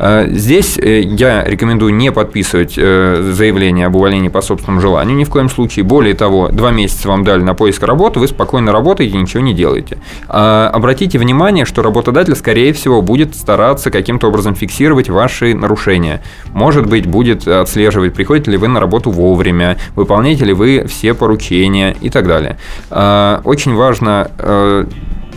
Э, 0.04 0.28
Здесь 0.32 0.78
э, 0.78 1.02
я 1.02 1.44
рекомендую 1.44 1.94
не 1.94 2.12
подписывать 2.12 2.76
э, 2.78 3.32
заявление 3.34 3.88
об 3.88 3.96
увольнении 3.96 4.30
по 4.30 4.42
собственному 4.42 4.82
желанию 4.82 5.16
ни 5.16 5.24
в 5.24 5.30
коем 5.30 5.50
случае. 5.50 5.86
Более 5.86 6.14
того, 6.14 6.50
два 6.50 6.72
месяца 6.72 7.08
вам 7.08 7.24
дали 7.24 7.42
на 7.42 7.54
поиск 7.54 7.84
работы, 7.84 8.20
вы 8.20 8.28
спокойно 8.28 8.72
работаете, 8.72 9.18
ничего 9.18 9.42
не 9.42 9.54
делаете. 9.54 9.98
А, 10.28 10.70
Обратите 10.74 11.18
внимание, 11.18 11.66
что 11.66 11.82
работодатель, 11.82 12.36
скорее 12.36 12.74
всего, 12.74 13.02
будет 13.02 13.36
стараться 13.36 13.92
каким-то 13.92 14.28
образом 14.28 14.56
фиксировать 14.56 15.10
ваши 15.10 15.54
нарушения. 15.54 16.22
Может 16.54 16.88
быть, 16.88 17.06
будет 17.06 17.48
отслеживать, 17.48 18.14
приходите 18.14 18.52
ли 18.52 18.58
вы 18.58 18.68
на 18.68 18.80
работу 18.80 19.12
вовремя, 19.12 19.78
выполняете 19.96 20.46
ли 20.46 20.54
вы 20.54 20.86
все 20.88 21.14
поручения 21.14 21.96
и 22.02 22.10
так 22.10 22.28
далее. 22.28 22.58
А, 22.90 23.42
Очень 23.44 23.76
важно 23.76 24.32
э, 24.38 24.86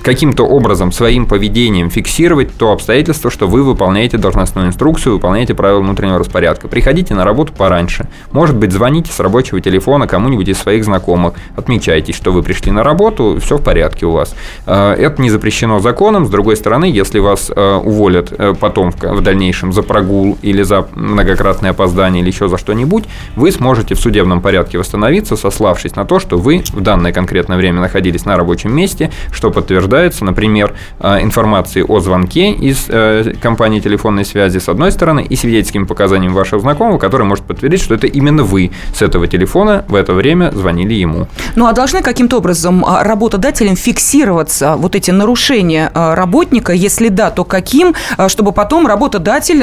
каким-то 0.07 0.45
образом 0.45 0.93
своим 0.93 1.27
поведением 1.27 1.91
фиксировать 1.91 2.57
то 2.57 2.71
обстоятельство, 2.71 3.29
что 3.29 3.49
вы 3.49 3.65
выполняете 3.65 4.19
должностную 4.19 4.69
инструкцию, 4.69 5.15
выполняете 5.15 5.53
правила 5.53 5.81
внутреннего 5.81 6.21
распорядка. 6.21 6.69
Приходите 6.69 7.13
на 7.13 7.25
работу 7.25 7.53
пораньше. 7.53 8.09
Может 8.31 8.57
быть, 8.57 8.71
звоните 8.71 9.11
с 9.11 9.19
рабочего 9.19 9.61
телефона 9.61 10.07
кому-нибудь 10.07 10.47
из 10.47 10.59
своих 10.59 10.85
знакомых. 10.85 11.35
Отмечайте, 11.57 12.13
что 12.13 12.31
вы 12.31 12.45
пришли 12.45 12.71
на 12.71 12.85
работу, 12.85 13.39
все 13.43 13.57
в 13.57 13.65
порядке 13.65 14.07
у 14.07 14.13
вас. 14.13 14.37
Э, 14.65 14.93
Это 14.97 15.21
не 15.21 15.29
запрещено 15.29 15.81
законом. 15.81 16.27
С 16.27 16.31
другой 16.31 16.57
стороны, 16.57 16.85
если 16.85 17.19
вас 17.19 17.51
э, 17.51 17.75
уволят 17.75 18.33
э, 18.39 18.55
потом 18.55 18.93
в 18.93 19.21
дальнейшем 19.23 19.73
за 19.73 19.83
прогул 19.83 20.39
или 20.41 20.63
за 20.63 20.87
многократное 20.95 21.73
опоздание 21.73 22.23
или 22.23 22.31
еще 22.31 22.47
за 22.47 22.59
что-нибудь, 22.59 23.07
вы 23.35 23.51
сможете 23.51 23.97
в 23.97 23.99
судебном 23.99 24.41
порядке 24.41 24.79
восстановиться, 24.79 25.35
сославшись 25.35 25.97
на 25.97 26.05
то, 26.05 26.21
что 26.21 26.39
вы 26.39 26.63
в 26.73 26.81
данное 26.81 27.13
конкретное 27.13 27.57
время 27.57 27.81
находились 27.81 28.25
на 28.25 28.37
рабочем 28.37 28.73
месте, 28.73 29.11
что 29.33 29.51
подтверждается, 29.97 30.25
например, 30.25 30.75
э, 31.01 31.23
информацией 31.23 31.85
о 31.89 32.01
звонке 32.01 32.53
из 32.53 32.87
э, 32.89 33.33
компании 33.41 33.81
телефонной 33.81 34.25
связи 34.25 34.59
с 34.59 34.69
одной 34.69 34.93
стороны 34.93 35.27
и 35.29 35.37
свидетельскими 35.37 35.85
показаниями 35.85 36.35
вашего 36.35 36.61
знакомого, 36.61 36.99
который 36.99 37.27
может 37.27 37.45
подтвердить, 37.45 37.81
что 37.81 37.95
это 37.95 38.07
именно 38.07 38.43
вы 38.43 38.71
с 38.95 39.03
этого 39.03 39.27
телефона 39.27 39.85
в 39.89 39.95
это 39.95 40.13
время 40.13 40.51
звонили 40.53 40.95
ему. 40.95 41.27
Ну 41.57 41.67
а 41.67 41.73
должны 41.73 42.03
каким-то 42.03 42.39
образом 42.39 42.85
а, 42.85 43.03
работодателям 43.05 43.77
фиксироваться 43.77 44.77
вот 44.77 44.95
эти 44.95 45.13
нарушения 45.13 45.91
а, 45.95 46.15
работника? 46.15 46.73
Если 46.73 47.09
да, 47.09 47.31
то 47.31 47.45
каким? 47.45 47.95
А, 48.19 48.29
Чтобы 48.29 48.53
потом 48.53 48.87
работодатель, 48.87 49.63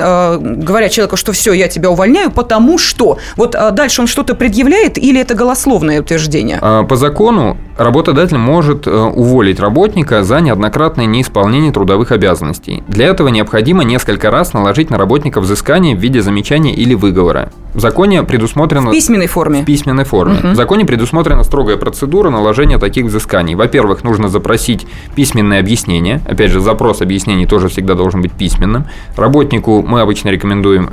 говоря 0.64 0.90
человеку, 0.90 1.18
что 1.18 1.32
все, 1.32 1.54
я 1.54 1.68
тебя 1.68 1.90
увольняю, 1.90 2.32
потому 2.32 2.78
что. 2.78 3.18
Вот 3.38 3.56
дальше 3.72 4.02
он 4.02 4.08
что-то 4.08 4.36
предъявляет 4.36 4.98
или 4.98 5.20
это 5.20 5.36
голословное 5.36 6.00
утверждение? 6.02 6.60
По 6.60 6.96
закону 6.96 7.58
работодатель 7.78 8.38
может 8.38 8.88
э, 8.88 8.92
уволить 8.92 9.60
работника 9.60 10.23
за 10.24 10.42
неоднократное 10.42 11.06
неисполнение 11.06 11.72
трудовых 11.72 12.12
обязанностей. 12.12 12.84
Для 12.88 13.08
этого 13.08 13.28
необходимо 13.28 13.84
несколько 13.84 14.32
раз 14.32 14.54
наложить 14.54 14.90
на 14.90 14.98
работника 14.98 15.42
взыскание 15.42 15.96
в 15.96 16.00
виде 16.00 16.22
замечания 16.22 16.74
или 16.74 16.94
выговора. 16.94 17.52
В 17.74 17.80
законе 17.80 18.22
предусмотрено... 18.24 18.90
В 18.90 18.94
письменной 18.94 19.28
форме. 19.28 19.64
В 19.64 19.66
письменной 19.66 20.04
форме. 20.04 20.36
Мгм. 20.36 20.54
В 20.54 20.56
законе 20.56 20.86
предусмотрена 20.86 21.44
строгая 21.44 21.78
процедура 21.78 22.30
наложения 22.30 22.78
таких 22.78 23.06
взысканий. 23.06 23.56
Во-первых, 23.56 24.04
нужно 24.04 24.30
запросить 24.30 24.86
письменное 25.16 25.60
объяснение. 25.60 26.22
Опять 26.28 26.52
же, 26.52 26.60
запрос 26.60 27.02
объяснений 27.02 27.48
тоже 27.48 27.70
всегда 27.70 27.96
должен 27.96 28.22
быть 28.22 28.32
письменным. 28.32 28.86
Работнику 29.18 29.82
мы 29.82 30.02
обычно 30.02 30.30
рекомендуем 30.30 30.90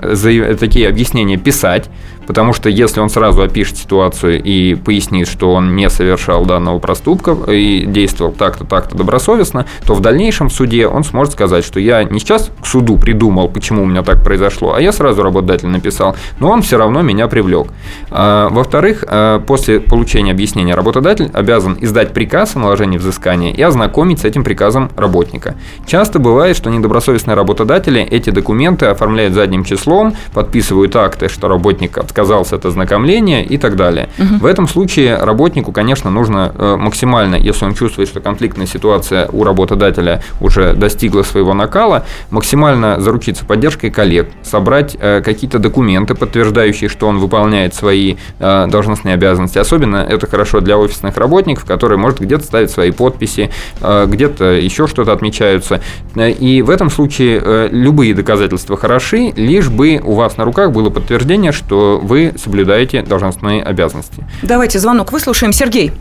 такие 0.58 0.88
объяснения 0.88 1.36
писать, 1.36 1.90
потому 2.26 2.54
что 2.54 2.70
если 2.70 3.00
он 3.00 3.10
сразу 3.10 3.42
опишет 3.42 3.76
ситуацию 3.76 4.42
и 4.42 4.74
пояснит, 4.74 5.28
что 5.28 5.52
он 5.52 5.76
не 5.76 5.90
совершал 5.90 6.46
данного 6.46 6.78
проступка 6.78 7.36
и 7.50 7.84
действовал 7.84 8.32
так-то, 8.32 8.64
так-то 8.64 8.96
добросовестно, 9.10 9.66
то 9.84 9.94
в 9.94 10.00
дальнейшем 10.00 10.48
в 10.48 10.52
суде 10.52 10.86
он 10.86 11.02
сможет 11.02 11.32
сказать, 11.32 11.64
что 11.64 11.80
я 11.80 12.04
не 12.04 12.20
сейчас 12.20 12.50
к 12.62 12.66
суду 12.66 12.96
придумал, 12.96 13.48
почему 13.48 13.82
у 13.82 13.86
меня 13.86 14.02
так 14.02 14.22
произошло, 14.22 14.74
а 14.74 14.80
я 14.80 14.92
сразу 14.92 15.22
работодателю 15.24 15.70
написал, 15.72 16.14
но 16.38 16.50
он 16.50 16.62
все 16.62 16.78
равно 16.78 17.02
меня 17.02 17.26
привлек. 17.26 17.68
А, 18.10 18.48
Во-вторых, 18.50 19.04
а, 19.08 19.40
после 19.40 19.80
получения 19.80 20.30
объяснения 20.30 20.76
работодатель 20.76 21.28
обязан 21.32 21.76
издать 21.80 22.12
приказ 22.12 22.54
о 22.54 22.60
наложении 22.60 22.98
взыскания 22.98 23.52
и 23.52 23.60
ознакомить 23.62 24.20
с 24.20 24.24
этим 24.24 24.44
приказом 24.44 24.90
работника. 24.96 25.56
Часто 25.86 26.20
бывает, 26.20 26.56
что 26.56 26.70
недобросовестные 26.70 27.34
работодатели 27.34 28.00
эти 28.00 28.30
документы 28.30 28.86
оформляют 28.86 29.34
задним 29.34 29.64
числом, 29.64 30.14
подписывают 30.32 30.94
акты, 30.94 31.28
что 31.28 31.48
работник 31.48 31.98
отказался 31.98 32.56
от 32.56 32.64
ознакомления 32.64 33.42
и 33.44 33.58
так 33.58 33.74
далее. 33.74 34.08
В 34.18 34.46
этом 34.46 34.68
случае 34.68 35.16
работнику, 35.16 35.72
конечно, 35.72 36.10
нужно 36.10 36.52
э, 36.56 36.76
максимально, 36.76 37.34
если 37.34 37.64
он 37.64 37.74
чувствует, 37.74 38.08
что 38.08 38.20
конфликтная 38.20 38.66
ситуация 38.66 38.99
у 39.32 39.44
работодателя 39.44 40.22
уже 40.40 40.74
достигла 40.74 41.22
своего 41.22 41.54
накала, 41.54 42.04
максимально 42.30 43.00
заручиться 43.00 43.44
поддержкой 43.44 43.90
коллег, 43.90 44.28
собрать 44.42 44.96
э, 44.98 45.22
какие-то 45.24 45.58
документы, 45.58 46.14
подтверждающие, 46.14 46.88
что 46.88 47.06
он 47.08 47.18
выполняет 47.18 47.74
свои 47.74 48.16
э, 48.38 48.66
должностные 48.68 49.14
обязанности. 49.14 49.58
Особенно 49.58 49.96
это 49.96 50.26
хорошо 50.26 50.60
для 50.60 50.78
офисных 50.78 51.16
работников, 51.16 51.64
которые, 51.64 51.98
может, 51.98 52.20
где-то 52.20 52.44
ставят 52.44 52.70
свои 52.70 52.90
подписи, 52.90 53.50
э, 53.80 54.06
где-то 54.06 54.44
еще 54.44 54.86
что-то 54.86 55.12
отмечаются. 55.12 55.80
И 56.16 56.62
в 56.62 56.70
этом 56.70 56.90
случае 56.90 57.40
э, 57.42 57.68
любые 57.70 58.14
доказательства 58.14 58.76
хороши, 58.76 59.32
лишь 59.36 59.68
бы 59.68 60.00
у 60.02 60.14
вас 60.14 60.36
на 60.36 60.44
руках 60.44 60.72
было 60.72 60.90
подтверждение, 60.90 61.52
что 61.52 62.00
вы 62.02 62.32
соблюдаете 62.36 63.02
должностные 63.02 63.62
обязанности. 63.62 64.26
Давайте 64.42 64.78
звонок 64.78 65.12
выслушаем. 65.12 65.52
Сергей. 65.52 65.92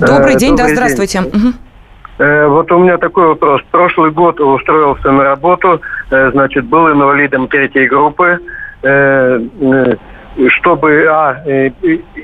Добрый 0.00 0.34
Э, 0.34 0.38
день, 0.38 0.56
да, 0.56 0.64
добрый 0.64 0.76
здравствуйте. 0.76 1.20
Мгм. 1.20 1.54
Э, 2.18 2.46
Вот 2.46 2.70
у 2.70 2.78
меня 2.78 2.98
такой 2.98 3.26
вопрос. 3.26 3.60
Прошлый 3.70 4.10
год 4.12 4.40
устроился 4.40 5.10
на 5.10 5.24
работу, 5.24 5.80
э, 6.10 6.30
значит, 6.32 6.64
был 6.66 6.90
инвалидом 6.90 7.48
третьей 7.48 7.86
группы. 7.86 8.38
Чтобы 10.50 11.04
а, 11.10 11.42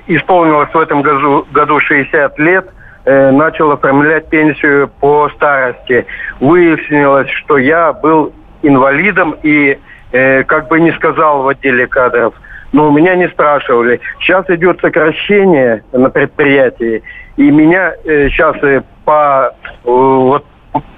исполнилось 0.06 0.72
в 0.72 0.78
этом 0.78 1.02
году, 1.02 1.44
году 1.50 1.80
60 1.80 2.38
лет, 2.38 2.68
начал 3.04 3.72
оформлять 3.72 4.28
пенсию 4.28 4.88
по 5.00 5.28
старости. 5.34 6.06
Выяснилось, 6.38 7.28
что 7.30 7.58
я 7.58 7.92
был 7.92 8.32
инвалидом 8.62 9.34
и 9.42 9.76
как 10.12 10.68
бы 10.68 10.78
не 10.78 10.92
сказал 10.92 11.42
в 11.42 11.48
отделе 11.48 11.88
кадров. 11.88 12.34
Но 12.74 12.88
у 12.88 12.92
меня 12.92 13.14
не 13.14 13.28
спрашивали. 13.28 14.00
Сейчас 14.18 14.50
идет 14.50 14.80
сокращение 14.80 15.84
на 15.92 16.10
предприятии, 16.10 17.04
и 17.37 17.48
меня 17.48 17.94
сейчас 18.04 18.56
по 19.04 19.54
э, 19.62 19.78
вот 19.84 20.44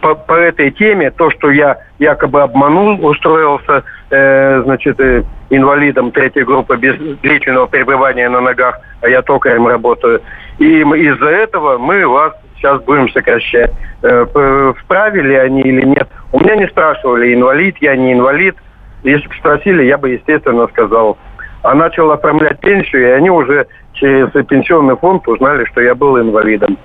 по, 0.01 0.15
по 0.15 0.33
этой 0.33 0.71
теме, 0.71 1.11
то, 1.11 1.31
что 1.31 1.51
я 1.51 1.77
якобы 1.99 2.41
обманул, 2.41 3.05
устроился, 3.05 3.85
э, 4.09 4.62
значит, 4.65 4.99
э, 5.01 5.23
инвалидом 5.51 6.12
третьей 6.12 6.45
группы 6.45 6.79
без 6.79 6.97
длительного 7.21 7.67
пребывания 7.67 8.31
на 8.31 8.41
ногах, 8.41 8.81
а 9.03 9.09
я 9.11 9.21
токарем 9.21 9.67
работаю. 9.67 10.23
И 10.59 10.81
из-за 10.81 11.29
этого 11.29 11.77
мы 11.77 12.09
вас 12.09 12.33
сейчас 12.57 12.81
будем 12.85 13.11
сокращать. 13.11 13.71
Э, 14.03 14.73
вправе 14.79 15.21
ли 15.21 15.35
они 15.35 15.61
или 15.61 15.85
нет? 15.85 16.09
У 16.33 16.41
меня 16.41 16.57
не 16.57 16.69
спрашивали, 16.69 17.35
инвалид 17.35 17.77
я, 17.83 17.97
не 17.97 18.15
инвалид. 18.15 18.57
Если 19.03 19.29
бы 19.29 19.35
спросили, 19.35 19.85
я 19.85 19.99
бы, 19.99 20.09
естественно, 20.09 20.67
сказал. 20.69 21.19
А 21.62 21.75
начал 21.75 22.11
оформлять 22.11 22.61
пенсию, 22.61 23.09
и 23.09 23.11
они 23.12 23.31
уже 23.31 23.66
через 23.95 24.31
пенсионный 24.47 24.97
фонд 24.97 25.27
узнали, 25.29 25.64
что 25.64 25.81
я 25.81 25.95
был 25.95 26.19
инвалидом. 26.19 26.79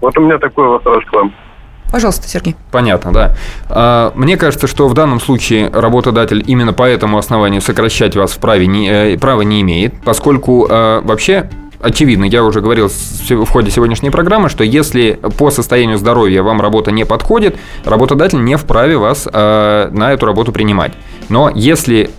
Вот 0.00 0.18
у 0.18 0.20
меня 0.20 0.38
такой 0.38 0.68
вопрос 0.68 1.04
к 1.04 1.12
вам. 1.12 1.32
Пожалуйста, 1.90 2.26
Сергей. 2.26 2.56
Понятно, 2.70 3.12
да. 3.12 3.34
А, 3.68 4.12
Мне 4.14 4.38
кажется, 4.38 4.66
что 4.66 4.88
в 4.88 4.94
данном 4.94 5.20
случае 5.20 5.68
работодатель 5.70 6.42
именно 6.46 6.72
по 6.72 6.84
этому 6.84 7.18
основанию 7.18 7.60
сокращать 7.60 8.16
вас 8.16 8.32
вправе 8.32 8.66
не, 8.66 8.88
э, 8.88 9.18
права 9.18 9.42
не 9.42 9.60
имеет, 9.60 9.94
поскольку 10.02 10.66
э, 10.68 11.00
вообще 11.02 11.50
очевидно, 11.82 12.24
я 12.24 12.44
уже 12.44 12.60
говорил 12.60 12.88
в 12.88 13.46
ходе 13.46 13.70
сегодняшней 13.70 14.10
программы, 14.10 14.48
что 14.48 14.64
если 14.64 15.18
по 15.36 15.50
состоянию 15.50 15.98
здоровья 15.98 16.42
вам 16.42 16.60
работа 16.60 16.92
не 16.92 17.04
подходит, 17.04 17.56
работодатель 17.84 18.42
не 18.42 18.56
вправе 18.56 18.96
вас 18.96 19.28
э, 19.30 19.88
на 19.92 20.12
эту 20.12 20.24
работу 20.24 20.52
принимать. 20.52 20.92
Но 21.28 21.50
если 21.54 22.10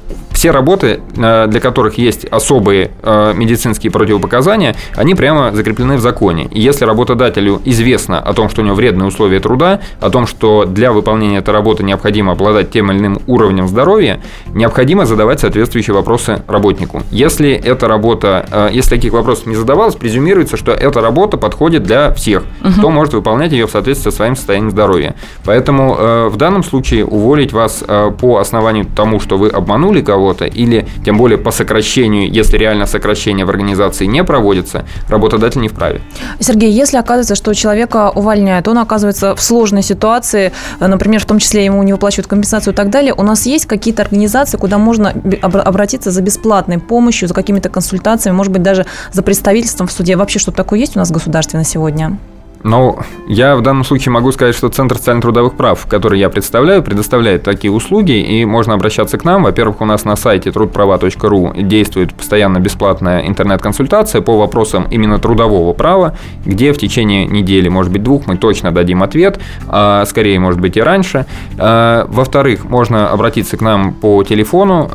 все 0.44 0.52
работы, 0.52 1.00
э, 1.16 1.48
для 1.48 1.60
которых 1.62 1.98
есть 1.98 2.26
особые 2.26 2.92
э, 3.02 3.34
медицинские 3.34 3.92
противопоказания, 3.92 4.76
они 4.94 5.16
прямо 5.16 5.54
закреплены 5.54 5.96
в 5.96 6.02
законе. 6.02 6.50
И 6.52 6.60
если 6.60 6.84
работодателю 6.84 7.62
известно 7.64 8.20
о 8.20 8.34
том, 8.34 8.50
что 8.50 8.62
у 8.62 8.66
него 8.66 8.76
вредные 8.76 9.08
условия 9.08 9.40
труда, 9.40 9.80
о 10.02 10.10
том, 10.10 10.28
что 10.28 10.66
для 10.66 10.92
выполнения 10.92 11.38
этой 11.38 11.52
работы 11.52 11.84
необходимо 11.84 12.34
обладать 12.34 12.72
тем 12.72 12.92
или 12.92 13.00
иным 13.00 13.20
уровнем 13.26 13.70
здоровья, 13.70 14.20
необходимо 14.54 15.06
задавать 15.06 15.40
соответствующие 15.40 15.96
вопросы 15.96 16.44
работнику. 16.46 17.04
Если 17.10 17.52
эта 17.54 17.88
работа, 17.88 18.46
э, 18.52 18.70
если 18.74 18.90
таких 18.90 19.14
вопросов 19.14 19.46
не 19.46 19.56
задавалось, 19.56 19.96
презюмируется, 19.96 20.58
что 20.58 20.74
эта 20.74 21.00
работа 21.00 21.38
подходит 21.38 21.84
для 21.84 22.14
всех, 22.14 22.44
угу. 22.62 22.74
кто 22.78 22.90
может 22.90 23.14
выполнять 23.14 23.54
ее 23.54 23.68
в 23.68 23.72
соответствии 23.72 24.10
со 24.10 24.16
своим 24.18 24.36
состоянием 24.36 24.72
здоровья. 24.72 25.16
Поэтому 25.46 26.30
в 26.30 26.36
данном 26.36 26.64
случае 26.64 27.06
уволить 27.06 27.54
вас 27.54 27.82
по 28.20 28.40
основанию 28.40 28.86
тому, 28.86 29.22
что 29.22 29.38
вы 29.38 29.48
обманули 29.48 30.02
кого-то, 30.04 30.46
или 30.46 30.88
тем 31.06 31.18
более 31.18 31.38
по 31.38 31.52
сокращению, 31.52 32.32
если 32.32 32.58
реально 32.58 32.86
сокращение 32.86 33.46
в 33.46 33.50
организации 33.50 34.06
не 34.06 34.24
проводится, 34.24 34.86
работодатель 35.10 35.62
не 35.62 35.68
вправе. 35.68 36.02
Сергей, 36.40 36.72
если 36.72 36.98
оказывается, 36.98 37.36
что 37.36 37.54
человека 37.54 38.12
увольняют, 38.12 38.68
он 38.68 38.78
оказывается 38.78 39.36
в 39.36 39.42
сложной 39.42 39.84
ситуации, 39.84 40.52
например, 40.80 41.22
в 41.22 41.26
том 41.26 41.40
числе 41.40 41.66
ему 41.66 41.84
не 41.84 41.94
выплачивают 41.94 42.28
компенсацию 42.28 42.74
и 42.74 42.76
так 42.76 42.90
далее, 42.90 43.14
у 43.14 43.24
нас 43.24 43.46
есть 43.46 43.66
какие-то 43.66 44.04
организации, 44.04 44.58
куда 44.58 44.78
можно 44.78 45.14
обратиться 45.42 46.12
за 46.12 46.22
бесплатной 46.22 46.80
помощью, 46.80 47.28
за 47.28 47.34
какими-то 47.34 47.70
консультациями, 47.70 48.36
может 48.36 48.52
быть, 48.52 48.64
даже 48.64 48.86
за 49.12 49.22
представительством 49.24 49.88
в 49.88 49.92
суде. 49.92 50.16
Вообще 50.16 50.40
что-то 50.40 50.58
такое 50.58 50.80
есть 50.80 50.96
у 50.96 51.00
нас 51.00 51.10
в 51.10 51.14
государстве 51.14 51.60
на 51.60 51.66
сегодня? 51.66 52.18
Ну, 52.64 52.98
я 53.28 53.56
в 53.56 53.62
данном 53.62 53.84
случае 53.84 54.14
могу 54.14 54.32
сказать, 54.32 54.56
что 54.56 54.70
Центр 54.70 54.98
социально-трудовых 54.98 55.56
прав, 55.56 55.86
который 55.88 56.20
я 56.20 56.30
представляю, 56.30 56.82
предоставляет 56.82 57.44
такие 57.44 57.72
услуги, 57.72 58.14
и 58.14 58.46
можно 58.46 58.74
обращаться 58.74 59.18
к 59.18 59.26
нам. 59.26 59.44
Во-первых, 59.44 59.82
у 59.82 59.86
нас 59.86 60.06
на 60.06 60.16
сайте 60.16 60.52
трудправа.ру 60.52 61.54
действует 61.56 62.14
постоянно 62.14 62.60
бесплатная 62.60 63.28
интернет-консультация 63.28 64.22
по 64.22 64.38
вопросам 64.38 64.88
именно 64.90 65.20
трудового 65.20 65.74
права, 65.74 66.16
где 66.46 66.72
в 66.72 66.78
течение 66.78 67.26
недели, 67.26 67.68
может 67.68 67.92
быть, 67.92 68.04
двух, 68.04 68.28
мы 68.28 68.38
точно 68.38 68.72
дадим 68.72 69.04
ответ, 69.04 69.40
а 69.68 70.06
скорее, 70.06 70.40
может 70.40 70.62
быть, 70.62 70.78
и 70.78 70.82
раньше. 70.82 71.26
А, 71.58 72.06
во-вторых, 72.08 72.64
можно 72.64 73.10
обратиться 73.10 73.58
к 73.58 73.62
нам 73.62 73.94
по 73.94 74.24
телефону 74.24 74.90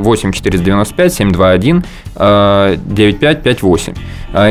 8 0.00 0.32
495 0.32 1.14
721 1.14 1.84
9558. 2.16 3.94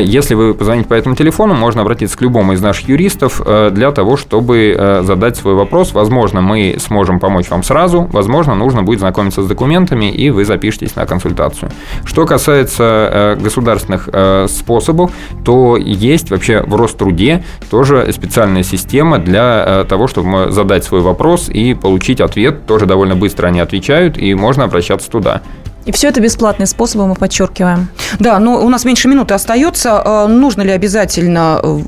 Если 0.00 0.34
вы 0.34 0.54
позвоните 0.54 0.88
по 0.88 0.94
этому 0.94 1.14
телефону, 1.14 1.54
можно 1.54 1.82
обратиться 1.82 2.16
к 2.16 2.22
любому 2.22 2.54
из 2.54 2.62
наших 2.62 2.88
юристов 2.88 3.42
э, 3.44 3.70
для 3.70 3.92
того, 3.92 4.16
чтобы 4.16 4.74
э, 4.76 5.02
задать 5.02 5.36
свой 5.36 5.54
вопрос. 5.54 5.92
Возможно, 5.92 6.40
мы 6.40 6.76
сможем 6.78 7.20
помочь 7.20 7.50
вам 7.50 7.62
сразу, 7.62 8.08
возможно, 8.10 8.54
нужно 8.54 8.82
будет 8.82 9.00
знакомиться 9.00 9.42
с 9.42 9.46
документами, 9.46 10.10
и 10.10 10.30
вы 10.30 10.46
запишетесь 10.46 10.96
на 10.96 11.04
консультацию. 11.04 11.70
Что 12.06 12.24
касается 12.24 13.10
э, 13.12 13.36
государственных 13.36 14.08
способов, 14.48 15.10
то 15.44 15.76
есть 15.76 16.30
вообще 16.30 16.62
в 16.62 16.74
Роструде 16.76 17.44
тоже 17.70 18.10
специальная 18.12 18.62
система 18.62 19.18
для 19.18 19.84
того, 19.88 20.06
чтобы 20.06 20.50
задать 20.50 20.84
свой 20.84 21.00
вопрос 21.00 21.48
и 21.48 21.74
получить 21.74 22.20
ответ. 22.20 22.66
Тоже 22.66 22.86
довольно 22.86 23.16
быстро 23.16 23.48
они 23.48 23.60
отвечают, 23.60 24.16
и 24.16 24.34
можно 24.34 24.64
обращаться 24.64 25.10
туда. 25.10 25.42
И 25.84 25.92
все 25.92 26.08
это 26.08 26.20
бесплатные 26.20 26.66
способы, 26.66 27.06
мы 27.06 27.14
подчеркиваем. 27.14 27.88
Да, 28.18 28.38
но 28.38 28.64
у 28.64 28.68
нас 28.68 28.84
меньше 28.84 29.08
минуты 29.08 29.34
остается. 29.34 30.02
А, 30.04 30.26
нужно 30.26 30.62
ли 30.62 30.70
обязательно 30.70 31.60
э, 31.62 31.78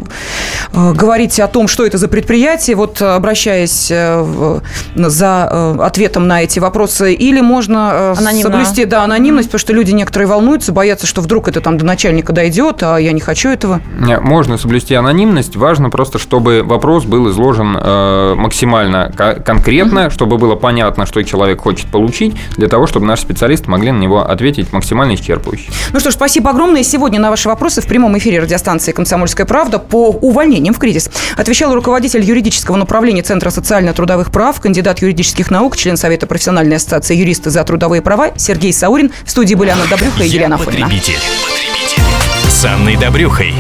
э, 0.73 0.93
говорить 0.93 1.41
о 1.41 1.49
том, 1.49 1.67
что 1.67 1.87
это 1.87 1.97
за 1.97 2.09
предприятие, 2.09 2.77
вот 2.77 3.01
обращаясь 3.01 3.89
э, 3.91 4.61
за 4.95 5.77
ответом 5.85 6.27
на 6.27 6.43
эти 6.43 6.59
вопросы, 6.59 7.15
или 7.15 7.41
можно 7.41 8.13
Анонимно. 8.13 8.43
соблюсти 8.43 8.85
да, 8.85 9.05
анонимность, 9.05 9.49
потому 9.49 9.61
что 9.61 9.73
люди 9.73 9.93
некоторые 9.93 10.29
волнуются, 10.29 10.73
боятся, 10.73 11.07
что 11.07 11.23
вдруг 11.23 11.49
это 11.49 11.61
там 11.61 11.79
до 11.79 11.85
начальника 11.85 12.33
дойдет, 12.33 12.83
а 12.83 12.99
я 12.99 13.13
не 13.13 13.21
хочу 13.21 13.49
этого. 13.49 13.81
Можно 14.21 14.59
соблюсти 14.59 14.95
анонимность. 14.95 15.57
Важно 15.57 15.91
просто, 15.91 16.19
чтобы 16.19 16.63
вопрос 16.63 17.05
был 17.05 17.31
изложен 17.31 18.37
максимально 18.37 19.13
конкретно, 19.45 20.01
mm-hmm. 20.01 20.11
чтобы 20.11 20.39
было 20.39 20.55
понятно, 20.55 21.07
что 21.07 21.23
человек 21.23 21.63
хочет 21.63 21.87
получить, 21.91 22.37
для 22.57 22.69
того, 22.69 22.87
чтобы 22.87 23.07
наш 23.07 23.21
специалист 23.21 23.67
могли 23.67 23.86
смогли 23.87 23.93
на 23.93 24.03
него 24.03 24.29
ответить 24.29 24.73
максимально 24.73 25.15
исчерпывающе. 25.15 25.71
Ну 25.93 26.01
что 26.01 26.11
ж, 26.11 26.15
спасибо 26.15 26.51
огромное. 26.51 26.83
Сегодня 26.83 27.21
на 27.21 27.31
ваши 27.31 27.49
вопросы 27.49 27.81
в 27.81 27.87
прямом 27.87 28.17
эфире 28.19 28.41
радиостанции 28.41 28.93
«Комсомольская 28.93 29.47
правда» 29.47 29.79
по 29.79 30.09
увольнениям 30.11 30.75
в 30.75 30.79
кризис 30.79 31.11
отвечал 31.37 31.75
руководитель 31.75 32.23
юридического 32.23 32.77
направления 32.77 33.23
Центра 33.23 33.51
социально-трудовых 33.51 34.31
прав, 34.31 34.61
кандидат 34.61 35.03
юридических 35.03 35.51
наук, 35.51 35.77
член 35.77 35.97
Совета 35.97 36.27
профессиональной 36.27 36.77
ассоциации 36.77 37.17
юристы 37.17 37.51
за 37.51 37.65
трудовые 37.65 38.03
права 38.03 38.31
Сергей 38.37 38.73
Саурин. 38.73 39.13
В 39.25 39.31
студии 39.31 39.55
были 39.55 39.71
Анна 39.71 39.87
Добрюха 39.89 40.25
и 40.25 40.29
Елена 40.29 40.59
Фонина. 40.59 40.87
Потребитель. 40.87 41.15
потребитель. 41.15 42.51
С 42.51 42.65
Анной 42.65 42.97
Добрюхой. 42.97 43.55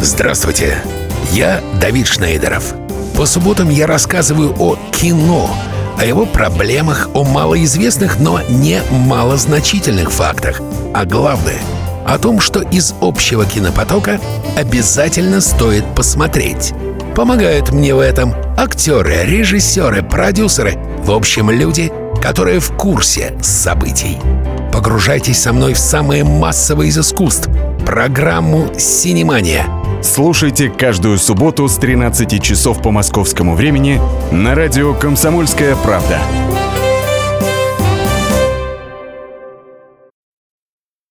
Здравствуйте, 0.00 0.78
я 1.32 1.60
Давид 1.80 2.06
Шнейдеров. 2.06 2.74
По 3.16 3.26
субботам 3.26 3.70
я 3.70 3.86
рассказываю 3.86 4.54
о 4.58 4.76
кино– 4.92 5.50
о 5.98 6.04
его 6.04 6.26
проблемах, 6.26 7.08
о 7.14 7.24
малоизвестных, 7.24 8.18
но 8.18 8.40
не 8.48 8.80
малозначительных 8.90 10.10
фактах. 10.12 10.60
А 10.94 11.04
главное– 11.04 11.60
о 12.06 12.18
том, 12.18 12.38
что 12.40 12.60
из 12.60 12.94
общего 13.00 13.44
кинопотока 13.44 14.20
обязательно 14.56 15.40
стоит 15.40 15.84
посмотреть. 15.94 16.72
Помогают 17.16 17.72
мне 17.72 17.94
в 17.94 17.98
этом 17.98 18.32
актеры, 18.56 19.24
режиссеры, 19.24 20.02
продюсеры, 20.02 20.78
в 20.98 21.10
общем, 21.10 21.50
люди, 21.50 21.92
которые 22.22 22.60
в 22.60 22.72
курсе 22.76 23.36
событий. 23.42 24.18
Погружайтесь 24.72 25.40
со 25.40 25.52
мной 25.52 25.74
в 25.74 25.78
самые 25.78 26.22
массовые 26.22 26.90
из 26.90 26.98
искусств– 26.98 27.48
программу 27.86 28.70
«Синемания»– 28.78 29.66
Слушайте 30.06 30.70
каждую 30.70 31.18
субботу 31.18 31.66
с 31.66 31.76
13 31.78 32.40
часов 32.40 32.80
по 32.80 32.92
московскому 32.92 33.56
времени 33.56 34.00
на 34.30 34.54
радио 34.54 34.94
«Комсомольская 34.94 35.74
правда». 35.74 36.20